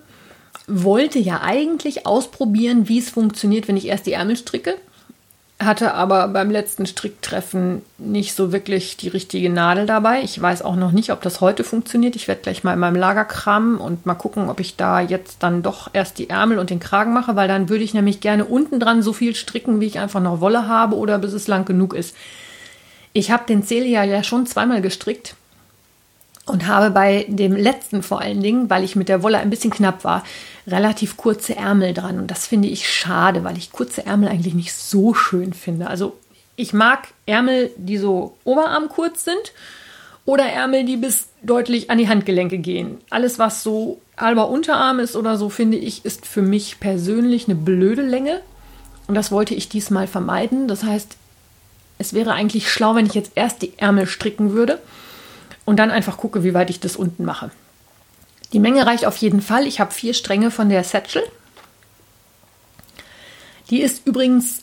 Wollte 0.66 1.18
ja 1.18 1.42
eigentlich 1.42 2.06
ausprobieren, 2.06 2.88
wie 2.88 2.98
es 2.98 3.10
funktioniert, 3.10 3.68
wenn 3.68 3.76
ich 3.76 3.86
erst 3.86 4.06
die 4.06 4.12
Ärmel 4.12 4.36
stricke 4.36 4.76
hatte 5.64 5.94
aber 5.94 6.28
beim 6.28 6.50
letzten 6.50 6.86
Stricktreffen 6.86 7.82
nicht 7.98 8.34
so 8.34 8.52
wirklich 8.52 8.96
die 8.96 9.08
richtige 9.08 9.50
Nadel 9.50 9.86
dabei. 9.86 10.22
Ich 10.22 10.40
weiß 10.40 10.62
auch 10.62 10.76
noch 10.76 10.92
nicht, 10.92 11.12
ob 11.12 11.22
das 11.22 11.40
heute 11.40 11.64
funktioniert. 11.64 12.16
Ich 12.16 12.28
werde 12.28 12.42
gleich 12.42 12.64
mal 12.64 12.72
in 12.72 12.78
meinem 12.78 12.96
Lager 12.96 13.24
kramen 13.24 13.76
und 13.78 14.06
mal 14.06 14.14
gucken, 14.14 14.48
ob 14.48 14.60
ich 14.60 14.76
da 14.76 15.00
jetzt 15.00 15.42
dann 15.42 15.62
doch 15.62 15.90
erst 15.92 16.18
die 16.18 16.30
Ärmel 16.30 16.58
und 16.58 16.70
den 16.70 16.80
Kragen 16.80 17.12
mache, 17.12 17.36
weil 17.36 17.48
dann 17.48 17.68
würde 17.68 17.84
ich 17.84 17.94
nämlich 17.94 18.20
gerne 18.20 18.44
unten 18.44 18.80
dran 18.80 19.02
so 19.02 19.12
viel 19.12 19.34
stricken, 19.34 19.80
wie 19.80 19.86
ich 19.86 19.98
einfach 19.98 20.20
noch 20.20 20.40
Wolle 20.40 20.68
habe 20.68 20.96
oder 20.96 21.18
bis 21.18 21.32
es 21.32 21.46
lang 21.46 21.64
genug 21.64 21.94
ist. 21.94 22.16
Ich 23.12 23.30
habe 23.30 23.44
den 23.46 23.62
Celia 23.62 24.04
ja 24.04 24.22
schon 24.22 24.46
zweimal 24.46 24.82
gestrickt 24.82 25.36
und 26.46 26.66
habe 26.66 26.90
bei 26.90 27.24
dem 27.28 27.56
letzten 27.56 28.02
vor 28.02 28.20
allen 28.20 28.42
Dingen, 28.42 28.68
weil 28.68 28.84
ich 28.84 28.96
mit 28.96 29.08
der 29.08 29.22
Wolle 29.22 29.38
ein 29.38 29.50
bisschen 29.50 29.70
knapp 29.70 30.04
war, 30.04 30.24
relativ 30.66 31.16
kurze 31.16 31.56
Ärmel 31.56 31.94
dran. 31.94 32.18
Und 32.18 32.30
das 32.30 32.46
finde 32.46 32.68
ich 32.68 32.90
schade, 32.90 33.44
weil 33.44 33.56
ich 33.56 33.72
kurze 33.72 34.04
Ärmel 34.04 34.28
eigentlich 34.28 34.54
nicht 34.54 34.74
so 34.74 35.14
schön 35.14 35.52
finde. 35.52 35.86
Also 35.86 36.16
ich 36.56 36.72
mag 36.72 37.08
Ärmel, 37.26 37.70
die 37.76 37.96
so 37.96 38.36
oberarmkurz 38.44 39.24
sind 39.24 39.52
oder 40.26 40.44
Ärmel, 40.44 40.84
die 40.84 40.96
bis 40.96 41.28
deutlich 41.42 41.90
an 41.90 41.98
die 41.98 42.08
Handgelenke 42.08 42.58
gehen. 42.58 42.98
Alles, 43.10 43.38
was 43.38 43.62
so 43.62 44.00
halber 44.16 44.48
Unterarm 44.48 45.00
ist 45.00 45.16
oder 45.16 45.36
so, 45.36 45.48
finde 45.48 45.78
ich, 45.78 46.04
ist 46.04 46.26
für 46.26 46.42
mich 46.42 46.78
persönlich 46.78 47.48
eine 47.48 47.56
blöde 47.56 48.02
Länge. 48.02 48.40
Und 49.06 49.14
das 49.14 49.32
wollte 49.32 49.54
ich 49.54 49.68
diesmal 49.68 50.06
vermeiden. 50.06 50.68
Das 50.68 50.84
heißt, 50.84 51.16
es 51.98 52.12
wäre 52.12 52.32
eigentlich 52.32 52.70
schlau, 52.70 52.94
wenn 52.94 53.06
ich 53.06 53.14
jetzt 53.14 53.32
erst 53.34 53.62
die 53.62 53.72
Ärmel 53.78 54.06
stricken 54.06 54.52
würde 54.52 54.78
und 55.64 55.76
dann 55.76 55.90
einfach 55.90 56.16
gucke, 56.16 56.44
wie 56.44 56.54
weit 56.54 56.70
ich 56.70 56.80
das 56.80 56.96
unten 56.96 57.24
mache. 57.24 57.50
Die 58.52 58.60
Menge 58.60 58.86
reicht 58.86 59.06
auf 59.06 59.16
jeden 59.16 59.40
Fall. 59.40 59.66
Ich 59.66 59.80
habe 59.80 59.92
vier 59.92 60.14
Stränge 60.14 60.50
von 60.50 60.68
der 60.68 60.84
Satchel. 60.84 61.22
Die 63.70 63.80
ist 63.80 64.06
übrigens 64.06 64.62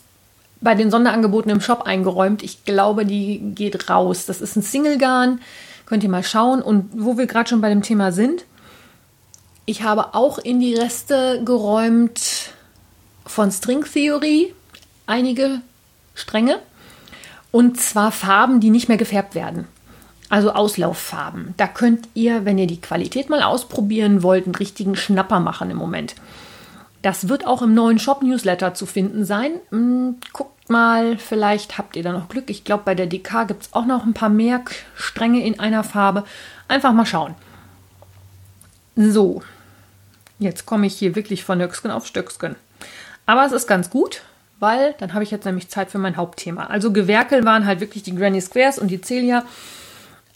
bei 0.62 0.75
den 0.75 0.91
Sonderangeboten 0.91 1.51
im 1.51 1.60
Shop 1.60 1.81
eingeräumt. 1.81 2.43
Ich 2.43 2.63
glaube, 2.63 3.05
die 3.05 3.39
geht 3.55 3.89
raus. 3.89 4.25
Das 4.27 4.41
ist 4.41 4.55
ein 4.55 4.62
Single-Garn. 4.62 5.41
Könnt 5.86 6.03
ihr 6.03 6.10
mal 6.10 6.24
schauen. 6.24 6.62
Und 6.62 6.89
wo 6.93 7.17
wir 7.17 7.25
gerade 7.25 7.50
schon 7.50 7.62
bei 7.62 7.70
dem 7.70 7.81
Thema 7.81 8.12
sind, 8.12 8.46
ich 9.65 9.84
habe 9.84 10.13
auch 10.13 10.38
in 10.38 10.60
die 10.60 10.75
Reste 10.75 11.41
geräumt 11.43 12.51
von 13.25 13.51
String 13.51 13.84
Theory 13.84 14.53
einige 15.08 15.62
Stränge. 16.13 16.60
Und 17.51 17.79
zwar 17.81 18.12
Farben, 18.12 18.60
die 18.62 18.70
nicht 18.70 18.88
mehr 18.88 18.98
gefärbt 18.98 19.36
werden. 19.36 19.67
Also 20.32 20.54
Auslauffarben. 20.54 21.54
Da 21.58 21.68
könnt 21.68 22.08
ihr, 22.14 22.46
wenn 22.46 22.58
ihr 22.58 22.66
die 22.66 22.80
Qualität 22.80 23.30
mal 23.30 23.44
ausprobieren 23.44 24.24
wollt, 24.24 24.46
einen 24.46 24.56
richtigen 24.56 24.96
Schnapper 24.96 25.42
machen 25.42 25.70
im 25.70 25.76
Moment. 25.76 26.16
Das 27.02 27.28
wird 27.28 27.46
auch 27.46 27.62
im 27.62 27.74
neuen 27.74 28.00
Shop-Newsletter 28.00 28.74
zu 28.74 28.86
finden 28.86 29.26
sein. 29.26 29.60
Hm, 29.72 30.16
guckt 30.32 30.70
mal, 30.70 31.18
vielleicht 31.18 31.78
habt 31.78 31.98
ihr 31.98 32.04
da 32.04 32.14
noch 32.14 32.30
Glück. 32.30 32.50
Ich 32.50 32.64
glaube, 32.64 32.84
bei 32.86 32.96
der 32.96 33.08
DK 33.08 33.44
gibt 33.46 33.64
es 33.64 33.74
auch 33.74 33.86
noch 33.86 34.06
ein 34.06 34.14
paar 34.14 34.30
mehr 34.30 34.62
Stränge 34.96 35.46
in 35.46 35.60
einer 35.60 35.84
Farbe. 35.84 36.24
Einfach 36.70 36.94
mal 36.94 37.06
schauen. 37.06 37.36
So, 38.96 39.44
jetzt 40.40 40.66
komme 40.66 40.88
ich 40.88 40.96
hier 40.96 41.14
wirklich 41.14 41.44
von 41.44 41.60
Höcksken 41.60 41.92
auf 41.92 42.08
Stöcksken. 42.08 42.56
Aber 43.26 43.46
es 43.46 43.52
ist 43.52 43.68
ganz 43.68 43.90
gut, 43.90 44.22
weil 44.62 44.96
dann 44.98 45.14
habe 45.14 45.26
ich 45.26 45.32
jetzt 45.32 45.44
nämlich 45.44 45.68
Zeit 45.68 45.92
für 45.92 45.98
mein 45.98 46.16
Hauptthema. 46.16 46.68
Also 46.68 46.94
Gewerkel 46.94 47.44
waren 47.44 47.66
halt 47.66 47.82
wirklich 47.82 48.04
die 48.04 48.16
Granny 48.16 48.40
Squares 48.40 48.80
und 48.80 48.88
die 48.88 49.02
Celia. 49.02 49.44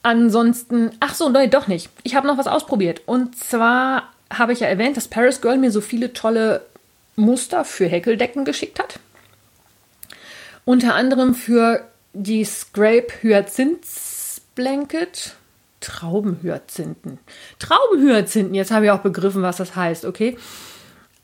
Ansonsten, 0.05 0.91
ach 0.99 1.15
so, 1.15 1.29
nein, 1.29 1.49
doch 1.49 1.65
nicht. 1.65 1.89
Ich 2.03 2.13
habe 2.13 2.27
noch 2.27 2.37
was 2.37 2.45
ausprobiert. 2.45 3.01
Und 3.07 3.35
zwar 3.35 4.13
habe 4.31 4.53
ich 4.53 4.59
ja 4.59 4.67
erwähnt, 4.67 4.97
dass 4.97 5.07
Paris 5.07 5.41
Girl 5.41 5.57
mir 5.57 5.71
so 5.71 5.81
viele 5.81 6.13
tolle 6.13 6.63
Muster 7.15 7.65
für 7.65 7.87
Häkeldecken 7.87 8.45
geschickt 8.45 8.77
hat. 8.77 8.99
Unter 10.63 10.93
anderem 10.93 11.33
für 11.33 11.89
die 12.13 12.45
Scrape 12.45 13.07
Hyacinth 13.23 13.87
Blanket. 14.53 15.33
Traubenhyazinthen. 15.79 17.17
Traubenhyazinthen, 17.57 18.53
jetzt 18.53 18.69
habe 18.69 18.85
ich 18.85 18.91
auch 18.91 18.99
begriffen, 18.99 19.41
was 19.41 19.57
das 19.57 19.75
heißt, 19.75 20.05
okay? 20.05 20.37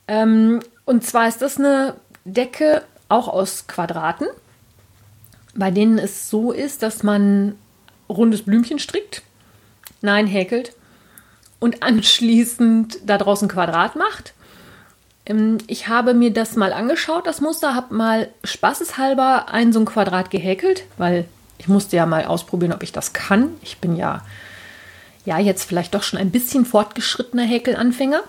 Ähm, 0.07 0.59
und 0.85 1.05
zwar 1.05 1.27
ist 1.27 1.43
das 1.43 1.59
eine 1.59 1.97
Decke 2.25 2.81
auch 3.09 3.27
aus 3.27 3.67
Quadraten, 3.67 4.25
bei 5.53 5.69
denen 5.69 5.99
es 5.99 6.31
so 6.31 6.51
ist, 6.51 6.81
dass 6.81 7.03
man 7.03 7.59
rundes 8.11 8.43
Blümchen 8.43 8.79
strickt, 8.79 9.21
nein, 10.01 10.27
häkelt 10.27 10.73
und 11.59 11.83
anschließend 11.83 12.99
da 13.05 13.17
draußen 13.17 13.47
Quadrat 13.47 13.95
macht. 13.95 14.33
Ähm, 15.25 15.59
ich 15.67 15.87
habe 15.87 16.13
mir 16.13 16.33
das 16.33 16.55
mal 16.55 16.73
angeschaut, 16.73 17.27
das 17.27 17.41
Muster, 17.41 17.75
habe 17.75 17.93
mal 17.93 18.29
spaßeshalber 18.43 19.49
ein 19.49 19.71
so 19.71 19.79
ein 19.79 19.85
Quadrat 19.85 20.31
gehäkelt, 20.31 20.83
weil 20.97 21.25
ich 21.57 21.67
musste 21.67 21.95
ja 21.95 22.05
mal 22.05 22.25
ausprobieren, 22.25 22.73
ob 22.73 22.83
ich 22.83 22.91
das 22.91 23.13
kann. 23.13 23.51
Ich 23.61 23.77
bin 23.77 23.95
ja, 23.95 24.25
ja 25.25 25.37
jetzt 25.37 25.63
vielleicht 25.63 25.93
doch 25.93 26.03
schon 26.03 26.19
ein 26.19 26.31
bisschen 26.31 26.65
fortgeschrittener 26.65 27.43
Häkelanfänger. 27.43 28.23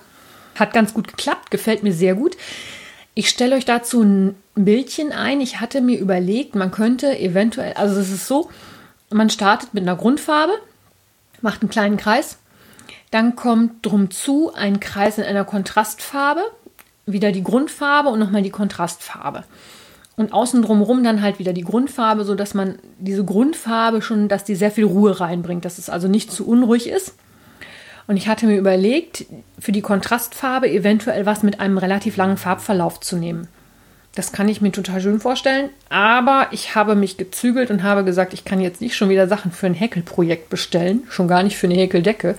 Hat 0.54 0.74
ganz 0.74 0.92
gut 0.92 1.08
geklappt, 1.08 1.50
gefällt 1.50 1.82
mir 1.82 1.94
sehr 1.94 2.14
gut. 2.14 2.36
Ich 3.14 3.30
stelle 3.30 3.56
euch 3.56 3.64
dazu 3.64 4.02
ein 4.02 4.34
Bildchen 4.54 5.12
ein. 5.12 5.40
Ich 5.40 5.60
hatte 5.60 5.80
mir 5.80 5.98
überlegt, 5.98 6.54
man 6.54 6.70
könnte 6.70 7.18
eventuell, 7.18 7.72
also 7.72 7.98
es 7.98 8.10
ist 8.10 8.26
so, 8.26 8.50
man 9.12 9.30
startet 9.30 9.74
mit 9.74 9.82
einer 9.82 9.96
Grundfarbe, 9.96 10.52
macht 11.40 11.62
einen 11.62 11.70
kleinen 11.70 11.96
Kreis, 11.96 12.38
dann 13.10 13.36
kommt 13.36 13.84
drum 13.84 14.10
zu 14.10 14.52
ein 14.54 14.80
Kreis 14.80 15.18
in 15.18 15.24
einer 15.24 15.44
Kontrastfarbe, 15.44 16.42
wieder 17.06 17.32
die 17.32 17.42
Grundfarbe 17.42 18.08
und 18.08 18.18
nochmal 18.18 18.42
die 18.42 18.50
Kontrastfarbe. 18.50 19.44
Und 20.16 20.32
außen 20.32 20.62
drumherum 20.62 21.02
dann 21.02 21.22
halt 21.22 21.38
wieder 21.38 21.52
die 21.52 21.64
Grundfarbe, 21.64 22.24
sodass 22.24 22.54
man 22.54 22.78
diese 22.98 23.24
Grundfarbe 23.24 24.02
schon, 24.02 24.28
dass 24.28 24.44
die 24.44 24.54
sehr 24.54 24.70
viel 24.70 24.84
Ruhe 24.84 25.20
reinbringt, 25.20 25.64
dass 25.64 25.78
es 25.78 25.90
also 25.90 26.06
nicht 26.06 26.30
zu 26.30 26.46
unruhig 26.46 26.88
ist. 26.88 27.14
Und 28.06 28.16
ich 28.16 28.28
hatte 28.28 28.46
mir 28.46 28.58
überlegt, 28.58 29.26
für 29.58 29.72
die 29.72 29.80
Kontrastfarbe 29.80 30.70
eventuell 30.70 31.24
was 31.24 31.42
mit 31.42 31.60
einem 31.60 31.78
relativ 31.78 32.16
langen 32.16 32.36
Farbverlauf 32.36 33.00
zu 33.00 33.16
nehmen. 33.16 33.48
Das 34.14 34.32
kann 34.32 34.48
ich 34.48 34.60
mir 34.60 34.72
total 34.72 35.00
schön 35.00 35.20
vorstellen, 35.20 35.70
aber 35.88 36.48
ich 36.50 36.74
habe 36.74 36.94
mich 36.94 37.16
gezügelt 37.16 37.70
und 37.70 37.82
habe 37.82 38.04
gesagt, 38.04 38.34
ich 38.34 38.44
kann 38.44 38.60
jetzt 38.60 38.82
nicht 38.82 38.94
schon 38.94 39.08
wieder 39.08 39.26
Sachen 39.26 39.52
für 39.52 39.66
ein 39.66 39.74
Häkelprojekt 39.74 40.50
bestellen, 40.50 41.04
schon 41.08 41.28
gar 41.28 41.42
nicht 41.42 41.56
für 41.56 41.66
eine 41.66 41.76
Häkeldecke, 41.76 42.36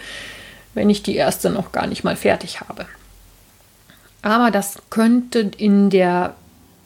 wenn 0.76 0.90
ich 0.92 1.02
die 1.02 1.16
erste 1.16 1.50
noch 1.50 1.72
gar 1.72 1.88
nicht 1.88 2.04
mal 2.04 2.16
fertig 2.16 2.62
habe. 2.62 2.86
Aber 4.22 4.52
das 4.52 4.76
könnte 4.92 5.52
in 5.58 5.90
der 5.90 6.36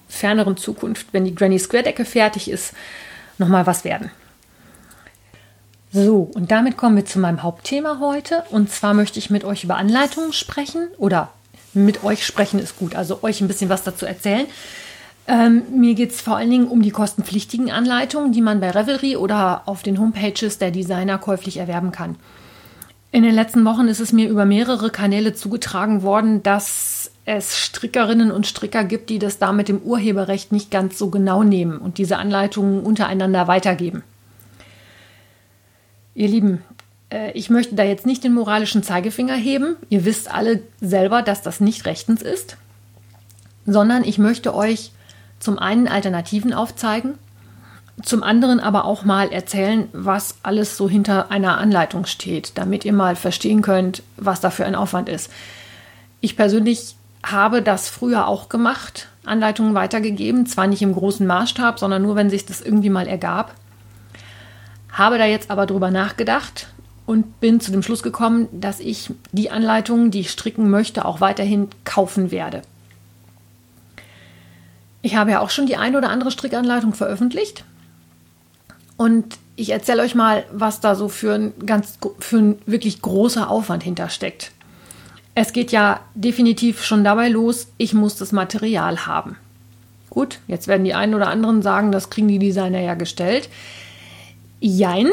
ferneren 0.08 0.56
Zukunft, 0.56 1.08
wenn 1.12 1.26
die 1.26 1.36
Granny 1.36 1.60
Square 1.60 1.84
Decke 1.84 2.06
fertig 2.06 2.50
ist, 2.50 2.74
nochmal 3.38 3.68
was 3.68 3.84
werden. 3.84 4.10
So, 5.92 6.30
und 6.34 6.52
damit 6.52 6.78
kommen 6.78 6.96
wir 6.96 7.06
zu 7.06 7.20
meinem 7.20 7.44
Hauptthema 7.44 8.00
heute. 8.00 8.44
Und 8.50 8.72
zwar 8.72 8.94
möchte 8.94 9.20
ich 9.20 9.30
mit 9.30 9.44
euch 9.44 9.64
über 9.64 9.78
Anleitungen 9.78 10.34
sprechen. 10.34 10.90
Oder 10.98 11.32
mit 11.86 12.04
euch 12.04 12.26
sprechen 12.26 12.60
ist 12.60 12.78
gut, 12.78 12.96
also 12.96 13.24
euch 13.24 13.42
ein 13.42 13.48
bisschen 13.48 13.70
was 13.70 13.84
dazu 13.84 14.06
erzählen. 14.06 14.48
Ähm, 15.28 15.64
mir 15.76 15.94
geht 15.94 16.12
es 16.12 16.22
vor 16.22 16.38
allen 16.38 16.50
Dingen 16.50 16.68
um 16.68 16.82
die 16.82 16.92
kostenpflichtigen 16.92 17.70
Anleitungen, 17.70 18.32
die 18.32 18.42
man 18.42 18.62
bei 18.62 18.72
Revelry 18.72 19.18
oder 19.18 19.64
auf 19.66 19.84
den 19.84 20.00
Homepages 20.00 20.58
der 20.58 20.72
Designer 20.72 21.18
käuflich 21.18 21.58
erwerben 21.58 21.92
kann. 21.92 22.16
In 23.12 23.24
den 23.24 23.36
letzten 23.36 23.66
Wochen 23.66 23.88
ist 23.88 24.00
es 24.00 24.14
mir 24.14 24.30
über 24.30 24.46
mehrere 24.46 24.90
Kanäle 24.90 25.34
zugetragen 25.34 26.02
worden, 26.02 26.44
dass 26.44 27.12
es 27.26 27.58
Strickerinnen 27.58 28.32
und 28.32 28.48
Stricker 28.48 28.86
gibt, 28.86 29.10
die 29.10 29.20
das 29.20 29.38
da 29.38 29.52
mit 29.52 29.68
dem 29.68 29.80
Urheberrecht 29.80 30.54
nicht 30.54 30.72
ganz 30.72 30.98
so 30.98 31.10
genau 31.10 31.44
nehmen 31.44 31.78
und 31.78 31.98
diese 31.98 32.18
Anleitungen 32.18 32.82
untereinander 32.82 33.48
weitergeben. 33.48 34.04
Ihr 36.16 36.30
Lieben, 36.30 36.64
ich 37.34 37.50
möchte 37.50 37.76
da 37.76 37.84
jetzt 37.84 38.06
nicht 38.06 38.24
den 38.24 38.34
moralischen 38.34 38.84
Zeigefinger 38.84 39.36
heben. 39.36 39.78
Ihr 39.90 40.04
wisst 40.04 40.30
alle 40.30 40.62
selber, 40.82 41.22
dass 41.22 41.42
das 41.42 41.62
nicht 41.62 41.86
rechtens 41.86 42.22
ist, 42.22 42.58
sondern 43.66 44.04
ich 44.04 44.18
möchte 44.18 44.54
euch 44.54 44.92
zum 45.40 45.58
einen 45.58 45.88
Alternativen 45.88 46.54
aufzeigen, 46.54 47.14
zum 48.04 48.24
anderen 48.24 48.60
aber 48.60 48.86
auch 48.86 49.06
mal 49.06 49.32
erzählen, 49.32 49.88
was 49.94 50.38
alles 50.44 50.76
so 50.76 50.90
hinter 50.90 51.32
einer 51.32 51.58
Anleitung 51.58 52.06
steht, 52.06 52.58
damit 52.58 52.84
ihr 52.86 52.94
mal 52.94 53.16
verstehen 53.16 53.62
könnt, 53.62 54.04
was 54.18 54.42
da 54.42 54.50
für 54.50 54.66
ein 54.66 54.76
Aufwand 54.76 55.08
ist. 55.10 55.32
Ich 56.20 56.36
persönlich 56.36 56.96
habe 57.24 57.62
das 57.62 57.90
früher 57.90 58.28
auch 58.28 58.50
gemacht, 58.50 59.08
Anleitungen 59.26 59.74
weitergegeben, 59.74 60.46
zwar 60.46 60.68
nicht 60.68 60.82
im 60.82 60.94
großen 60.94 61.26
Maßstab, 61.26 61.80
sondern 61.80 62.02
nur, 62.02 62.16
wenn 62.16 62.30
sich 62.30 62.46
das 62.46 62.62
irgendwie 62.62 62.90
mal 62.90 63.08
ergab. 63.08 63.56
Habe 64.92 65.18
da 65.18 65.26
jetzt 65.26 65.50
aber 65.50 65.66
drüber 65.66 65.90
nachgedacht 65.90 66.68
und 67.08 67.40
bin 67.40 67.60
zu 67.60 67.72
dem 67.72 67.82
Schluss 67.82 68.04
gekommen, 68.04 68.48
dass 68.52 68.80
ich 68.80 69.10
die 69.32 69.50
Anleitungen, 69.50 70.12
die 70.12 70.20
ich 70.20 70.30
stricken 70.30 70.70
möchte, 70.70 71.06
auch 71.06 71.22
weiterhin 71.22 71.70
kaufen 71.86 72.30
werde. 72.30 72.62
Ich 75.02 75.16
habe 75.16 75.32
ja 75.32 75.40
auch 75.40 75.50
schon 75.50 75.68
die 75.68 75.78
eine 75.78 75.98
oder 75.98 76.10
andere 76.10 76.32
Strickanleitung 76.32 76.94
veröffentlicht. 76.94 77.64
Und 78.98 79.38
ich 79.56 79.70
erzähle 79.70 80.02
euch 80.02 80.16
mal, 80.16 80.46
was 80.52 80.82
da 80.82 80.96
so 80.96 81.08
für 81.08 81.34
ein 81.34 81.54
ganz 81.66 81.98
für 82.20 82.38
ein 82.38 82.60
wirklich 82.66 83.02
großer 83.02 83.50
Aufwand 83.50 83.84
hintersteckt. 83.84 84.52
Es 85.34 85.54
geht 85.54 85.72
ja 85.72 86.02
definitiv 86.14 86.84
schon 86.84 87.04
dabei 87.06 87.30
los, 87.30 87.68
ich 87.78 87.94
muss 87.94 88.18
das 88.18 88.34
Material 88.34 89.06
haben. 89.06 89.38
Gut, 90.10 90.40
jetzt 90.48 90.68
werden 90.68 90.84
die 90.84 90.96
einen 90.96 91.16
oder 91.16 91.28
anderen 91.30 91.62
sagen, 91.62 91.92
das 91.92 92.10
kriegen 92.10 92.28
die 92.28 92.40
Designer 92.40 92.82
ja 92.82 92.96
gestellt. 92.96 93.50
Jein, 94.60 95.08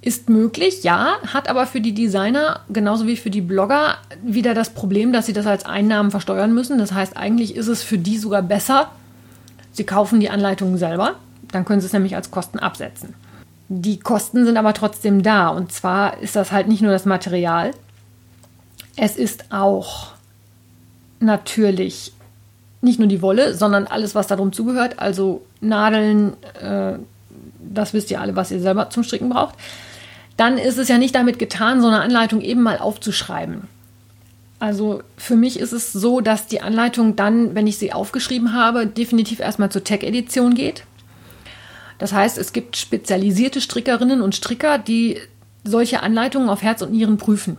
ist 0.00 0.28
möglich, 0.28 0.84
ja, 0.84 1.16
hat 1.26 1.48
aber 1.48 1.66
für 1.66 1.80
die 1.80 1.92
Designer 1.92 2.60
genauso 2.68 3.06
wie 3.06 3.16
für 3.16 3.30
die 3.30 3.40
Blogger 3.40 3.96
wieder 4.22 4.54
das 4.54 4.70
Problem, 4.70 5.12
dass 5.12 5.26
sie 5.26 5.32
das 5.32 5.46
als 5.46 5.64
Einnahmen 5.64 6.10
versteuern 6.10 6.54
müssen. 6.54 6.78
Das 6.78 6.92
heißt, 6.92 7.16
eigentlich 7.16 7.56
ist 7.56 7.66
es 7.66 7.82
für 7.82 7.98
die 7.98 8.16
sogar 8.16 8.42
besser, 8.42 8.90
sie 9.72 9.84
kaufen 9.84 10.20
die 10.20 10.30
Anleitungen 10.30 10.78
selber, 10.78 11.16
dann 11.50 11.64
können 11.64 11.80
sie 11.80 11.86
es 11.86 11.92
nämlich 11.92 12.14
als 12.14 12.30
Kosten 12.30 12.58
absetzen. 12.58 13.14
Die 13.68 13.98
Kosten 13.98 14.46
sind 14.46 14.56
aber 14.56 14.72
trotzdem 14.72 15.22
da. 15.22 15.48
Und 15.48 15.72
zwar 15.72 16.18
ist 16.18 16.36
das 16.36 16.52
halt 16.52 16.68
nicht 16.68 16.80
nur 16.80 16.92
das 16.92 17.04
Material, 17.04 17.72
es 18.96 19.16
ist 19.16 19.52
auch 19.52 20.12
natürlich 21.20 22.12
nicht 22.80 22.98
nur 22.98 23.08
die 23.08 23.22
Wolle, 23.22 23.54
sondern 23.54 23.86
alles, 23.86 24.14
was 24.14 24.26
darum 24.26 24.52
zugehört, 24.52 24.98
also 24.98 25.42
Nadeln, 25.60 26.34
äh, 26.60 26.94
das 27.60 27.92
wisst 27.92 28.10
ihr 28.10 28.20
alle, 28.20 28.36
was 28.36 28.50
ihr 28.50 28.60
selber 28.60 28.90
zum 28.90 29.02
Stricken 29.02 29.28
braucht. 29.28 29.54
Dann 30.38 30.56
ist 30.56 30.78
es 30.78 30.88
ja 30.88 30.98
nicht 30.98 31.16
damit 31.16 31.38
getan, 31.40 31.82
so 31.82 31.88
eine 31.88 32.00
Anleitung 32.00 32.40
eben 32.40 32.62
mal 32.62 32.78
aufzuschreiben. 32.78 33.64
Also 34.60 35.02
für 35.16 35.34
mich 35.34 35.58
ist 35.58 35.72
es 35.72 35.92
so, 35.92 36.20
dass 36.20 36.46
die 36.46 36.60
Anleitung 36.60 37.16
dann, 37.16 37.56
wenn 37.56 37.66
ich 37.66 37.76
sie 37.76 37.92
aufgeschrieben 37.92 38.52
habe, 38.52 38.86
definitiv 38.86 39.40
erstmal 39.40 39.70
zur 39.70 39.82
Tech-Edition 39.82 40.54
geht. 40.54 40.84
Das 41.98 42.12
heißt, 42.12 42.38
es 42.38 42.52
gibt 42.52 42.76
spezialisierte 42.76 43.60
Strickerinnen 43.60 44.22
und 44.22 44.36
Stricker, 44.36 44.78
die 44.78 45.18
solche 45.64 46.04
Anleitungen 46.04 46.48
auf 46.48 46.62
Herz 46.62 46.82
und 46.82 46.92
Nieren 46.92 47.18
prüfen. 47.18 47.56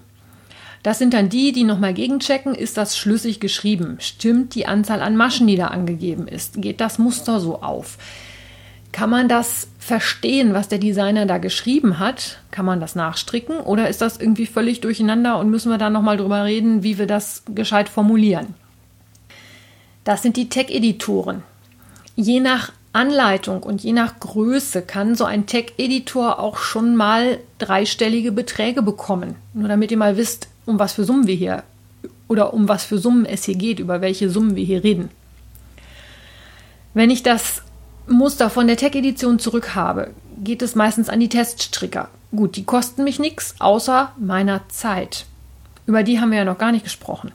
Das 0.81 0.99
sind 0.99 1.13
dann 1.13 1.27
die, 1.27 1.51
die 1.51 1.65
nochmal 1.65 1.93
gegenchecken, 1.93 2.55
ist 2.55 2.77
das 2.77 2.97
schlüssig 2.97 3.41
geschrieben? 3.41 3.97
Stimmt 3.99 4.55
die 4.55 4.65
Anzahl 4.65 5.01
an 5.01 5.17
Maschen, 5.17 5.47
die 5.47 5.57
da 5.57 5.67
angegeben 5.67 6.29
ist? 6.29 6.61
Geht 6.61 6.79
das 6.79 6.97
Muster 6.97 7.41
so 7.41 7.61
auf? 7.61 7.97
Kann 8.91 9.09
man 9.09 9.29
das 9.29 9.67
verstehen, 9.77 10.53
was 10.53 10.67
der 10.67 10.79
Designer 10.79 11.25
da 11.25 11.37
geschrieben 11.37 11.99
hat? 11.99 12.39
Kann 12.51 12.65
man 12.65 12.79
das 12.79 12.95
nachstricken 12.95 13.59
oder 13.59 13.87
ist 13.87 14.01
das 14.01 14.17
irgendwie 14.17 14.47
völlig 14.47 14.81
durcheinander 14.81 15.37
und 15.37 15.49
müssen 15.49 15.71
wir 15.71 15.77
da 15.77 15.89
nochmal 15.89 16.17
drüber 16.17 16.43
reden, 16.43 16.83
wie 16.83 16.97
wir 16.97 17.07
das 17.07 17.43
gescheit 17.53 17.87
formulieren? 17.87 18.55
Das 20.03 20.23
sind 20.23 20.37
die 20.37 20.49
Tech-Editoren. 20.49 21.43
Je 22.15 22.39
nach 22.39 22.71
Anleitung 22.91 23.61
und 23.61 23.83
je 23.83 23.93
nach 23.93 24.19
Größe 24.19 24.81
kann 24.81 25.13
so 25.15 25.25
ein 25.25 25.45
Tech-Editor 25.45 26.39
auch 26.39 26.57
schon 26.57 26.95
mal 26.95 27.37
dreistellige 27.59 28.31
Beträge 28.31 28.81
bekommen. 28.81 29.35
Nur 29.53 29.67
damit 29.67 29.91
ihr 29.91 29.97
mal 29.97 30.17
wisst, 30.17 30.47
um 30.65 30.79
was 30.79 30.93
für 30.93 31.03
Summen 31.03 31.27
wir 31.27 31.35
hier 31.35 31.63
oder 32.27 32.53
um 32.53 32.67
was 32.67 32.83
für 32.83 32.97
Summen 32.97 33.25
es 33.25 33.43
hier 33.43 33.55
geht, 33.55 33.79
über 33.79 34.01
welche 34.01 34.29
Summen 34.29 34.55
wir 34.55 34.63
hier 34.65 34.83
reden. 34.83 35.09
Wenn 36.95 37.11
ich 37.11 37.21
das 37.21 37.61
Muster 38.09 38.49
von 38.49 38.67
der 38.67 38.77
Tech-Edition 38.77 39.39
zurück 39.39 39.75
habe, 39.75 40.11
geht 40.43 40.61
es 40.61 40.75
meistens 40.75 41.09
an 41.09 41.19
die 41.19 41.29
Teststricker. 41.29 42.09
Gut, 42.35 42.55
die 42.55 42.63
kosten 42.63 43.03
mich 43.03 43.19
nichts, 43.19 43.55
außer 43.59 44.13
meiner 44.17 44.67
Zeit. 44.69 45.25
Über 45.85 46.03
die 46.03 46.19
haben 46.19 46.31
wir 46.31 46.39
ja 46.39 46.45
noch 46.45 46.57
gar 46.57 46.71
nicht 46.71 46.83
gesprochen. 46.83 47.31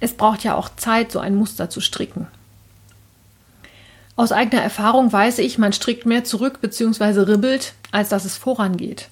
Es 0.00 0.12
braucht 0.12 0.44
ja 0.44 0.54
auch 0.54 0.68
Zeit, 0.76 1.12
so 1.12 1.18
ein 1.18 1.34
Muster 1.34 1.70
zu 1.70 1.80
stricken. 1.80 2.26
Aus 4.16 4.32
eigener 4.32 4.62
Erfahrung 4.62 5.12
weiß 5.12 5.38
ich, 5.38 5.58
man 5.58 5.72
strickt 5.72 6.06
mehr 6.06 6.24
zurück 6.24 6.60
bzw. 6.60 7.20
ribbelt, 7.20 7.74
als 7.90 8.08
dass 8.08 8.24
es 8.24 8.36
vorangeht. 8.36 9.08